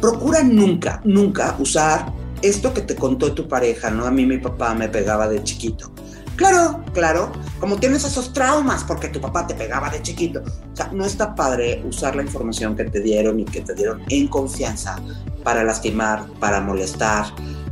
Procura 0.00 0.42
nunca, 0.42 1.00
nunca 1.04 1.54
usar 1.60 2.12
esto 2.42 2.72
que 2.74 2.82
te 2.82 2.96
contó 2.96 3.32
tu 3.32 3.48
pareja, 3.48 3.90
¿no? 3.90 4.06
A 4.06 4.10
mí 4.10 4.26
mi 4.26 4.38
papá 4.38 4.74
me 4.74 4.88
pegaba 4.88 5.28
de 5.28 5.42
chiquito. 5.42 5.92
Claro, 6.36 6.82
claro, 6.94 7.32
como 7.58 7.76
tienes 7.76 8.02
esos 8.04 8.32
traumas 8.32 8.82
porque 8.84 9.08
tu 9.08 9.20
papá 9.20 9.46
te 9.46 9.54
pegaba 9.54 9.90
de 9.90 10.00
chiquito. 10.00 10.40
O 10.40 10.76
sea, 10.76 10.88
no 10.90 11.04
está 11.04 11.34
padre 11.34 11.82
usar 11.86 12.16
la 12.16 12.22
información 12.22 12.74
que 12.74 12.84
te 12.84 13.00
dieron 13.00 13.40
y 13.40 13.44
que 13.44 13.60
te 13.60 13.74
dieron 13.74 14.02
en 14.08 14.26
confianza 14.28 14.96
para 15.44 15.62
lastimar, 15.64 16.26
para 16.40 16.62
molestar, 16.62 17.26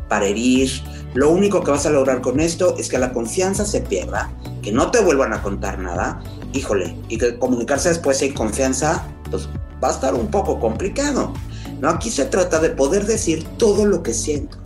para 0.08 0.26
herir. 0.26 0.70
Lo 1.14 1.30
único 1.30 1.62
que 1.62 1.70
vas 1.70 1.86
a 1.86 1.90
lograr 1.90 2.20
con 2.20 2.40
esto 2.40 2.76
es 2.76 2.90
que 2.90 2.98
la 2.98 3.12
confianza 3.12 3.64
se 3.64 3.80
pierda, 3.80 4.30
que 4.60 4.70
no 4.70 4.90
te 4.90 5.00
vuelvan 5.00 5.32
a 5.32 5.40
contar 5.40 5.78
nada, 5.78 6.20
híjole, 6.52 6.94
y 7.08 7.16
que 7.16 7.38
comunicarse 7.38 7.88
después 7.88 8.18
sin 8.18 8.34
confianza, 8.34 9.06
pues 9.30 9.48
va 9.82 9.88
a 9.88 9.92
estar 9.92 10.14
un 10.14 10.28
poco 10.28 10.60
complicado. 10.60 11.32
No, 11.80 11.88
aquí 11.88 12.10
se 12.10 12.24
trata 12.24 12.58
de 12.58 12.70
poder 12.70 13.06
decir 13.06 13.44
todo 13.56 13.86
lo 13.86 14.02
que 14.02 14.12
siento, 14.12 14.58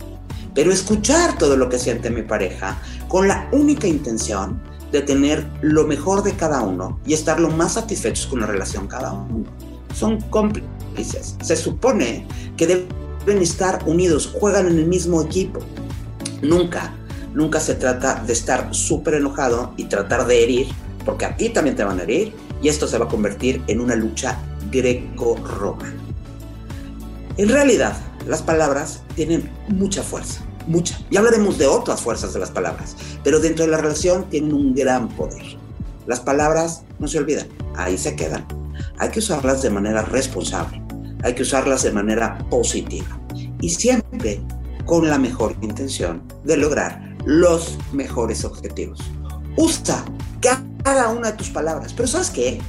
pero 0.55 0.71
escuchar 0.71 1.37
todo 1.37 1.57
lo 1.57 1.69
que 1.69 1.77
siente 1.77 2.09
mi 2.09 2.23
pareja 2.23 2.81
con 3.07 3.27
la 3.27 3.47
única 3.51 3.87
intención 3.87 4.61
de 4.91 5.01
tener 5.01 5.45
lo 5.61 5.85
mejor 5.85 6.23
de 6.23 6.35
cada 6.35 6.61
uno 6.61 6.99
y 7.05 7.13
estar 7.13 7.39
lo 7.39 7.49
más 7.49 7.73
satisfechos 7.73 8.27
con 8.27 8.41
la 8.41 8.47
relación 8.47 8.87
cada 8.87 9.11
uno. 9.11 9.45
Son 9.93 10.21
cómplices. 10.29 11.35
Se 11.41 11.55
supone 11.55 12.27
que 12.57 12.67
deben 12.67 13.41
estar 13.41 13.83
unidos, 13.87 14.31
juegan 14.39 14.67
en 14.67 14.79
el 14.79 14.87
mismo 14.87 15.21
equipo. 15.21 15.59
Nunca, 16.41 16.95
nunca 17.33 17.59
se 17.59 17.75
trata 17.75 18.23
de 18.25 18.33
estar 18.33 18.73
súper 18.73 19.15
enojado 19.15 19.73
y 19.77 19.85
tratar 19.85 20.25
de 20.27 20.43
herir, 20.43 20.67
porque 21.05 21.25
a 21.25 21.35
ti 21.35 21.49
también 21.49 21.75
te 21.75 21.83
van 21.83 21.99
a 21.99 22.03
herir, 22.03 22.33
y 22.61 22.69
esto 22.69 22.87
se 22.87 22.97
va 22.97 23.05
a 23.05 23.09
convertir 23.09 23.63
en 23.67 23.81
una 23.81 23.95
lucha 23.95 24.39
greco-romana. 24.71 26.02
En 27.37 27.49
realidad, 27.49 27.95
las 28.27 28.41
palabras 28.41 29.01
tienen 29.15 29.49
mucha 29.67 30.03
fuerza, 30.03 30.41
mucha. 30.67 30.99
Y 31.09 31.17
hablaremos 31.17 31.57
de 31.57 31.67
otras 31.67 32.01
fuerzas 32.01 32.33
de 32.33 32.39
las 32.39 32.51
palabras, 32.51 32.95
pero 33.23 33.39
dentro 33.39 33.65
de 33.65 33.71
la 33.71 33.77
relación 33.77 34.29
tienen 34.29 34.53
un 34.53 34.75
gran 34.75 35.09
poder. 35.09 35.57
Las 36.05 36.19
palabras 36.19 36.83
no 36.99 37.07
se 37.07 37.17
olvidan, 37.17 37.47
ahí 37.75 37.97
se 37.97 38.15
quedan. 38.15 38.45
Hay 38.99 39.09
que 39.09 39.19
usarlas 39.19 39.61
de 39.61 39.69
manera 39.69 40.03
responsable 40.03 40.83
hay 41.23 41.33
que 41.33 41.41
usarlas 41.41 41.83
de 41.83 41.91
manera 41.91 42.37
positiva 42.49 43.19
y 43.61 43.69
siempre 43.69 44.41
con 44.85 45.09
la 45.09 45.17
mejor 45.17 45.55
intención 45.61 46.21
de 46.43 46.57
lograr 46.57 47.15
los 47.25 47.77
mejores 47.93 48.43
objetivos. 48.43 48.99
Usa 49.55 50.03
cada 50.83 51.09
una 51.09 51.31
de 51.31 51.37
tus 51.37 51.49
palabras, 51.49 51.93
pero 51.93 52.07
¿sabes 52.07 52.29
qué? 52.29 52.59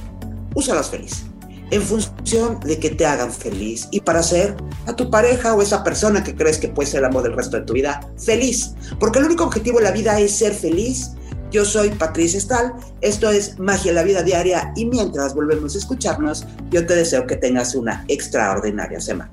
Úsalas 0.53 0.89
feliz, 0.89 1.25
en 1.71 1.81
función 1.81 2.59
de 2.59 2.79
que 2.79 2.91
te 2.91 3.05
hagan 3.05 3.31
feliz 3.31 3.87
y 3.91 4.01
para 4.01 4.19
hacer 4.19 4.55
a 4.85 4.95
tu 4.95 5.09
pareja 5.09 5.53
o 5.53 5.61
esa 5.61 5.83
persona 5.83 6.23
que 6.23 6.35
crees 6.35 6.57
que 6.57 6.67
puede 6.67 6.89
ser 6.89 6.99
el 6.99 7.05
amor 7.05 7.23
del 7.23 7.35
resto 7.35 7.57
de 7.57 7.63
tu 7.63 7.73
vida 7.73 8.01
feliz. 8.17 8.73
Porque 8.99 9.19
el 9.19 9.25
único 9.25 9.43
objetivo 9.43 9.79
de 9.79 9.85
la 9.85 9.91
vida 9.91 10.19
es 10.19 10.31
ser 10.31 10.53
feliz 10.53 11.11
yo 11.55 11.63
soy 11.63 11.89
Patricia 11.89 12.39
Stahl, 12.39 12.73
esto 12.99 13.29
es 13.29 13.57
Magia 13.59 13.89
en 13.89 13.95
la 13.95 14.03
Vida 14.03 14.23
Diaria 14.23 14.73
y 14.75 14.85
mientras 14.85 15.33
volvemos 15.33 15.75
a 15.75 15.77
escucharnos, 15.77 16.45
yo 16.69 16.85
te 16.85 16.95
deseo 16.95 17.25
que 17.27 17.37
tengas 17.37 17.75
una 17.75 18.03
extraordinaria 18.09 18.99
semana. 18.99 19.31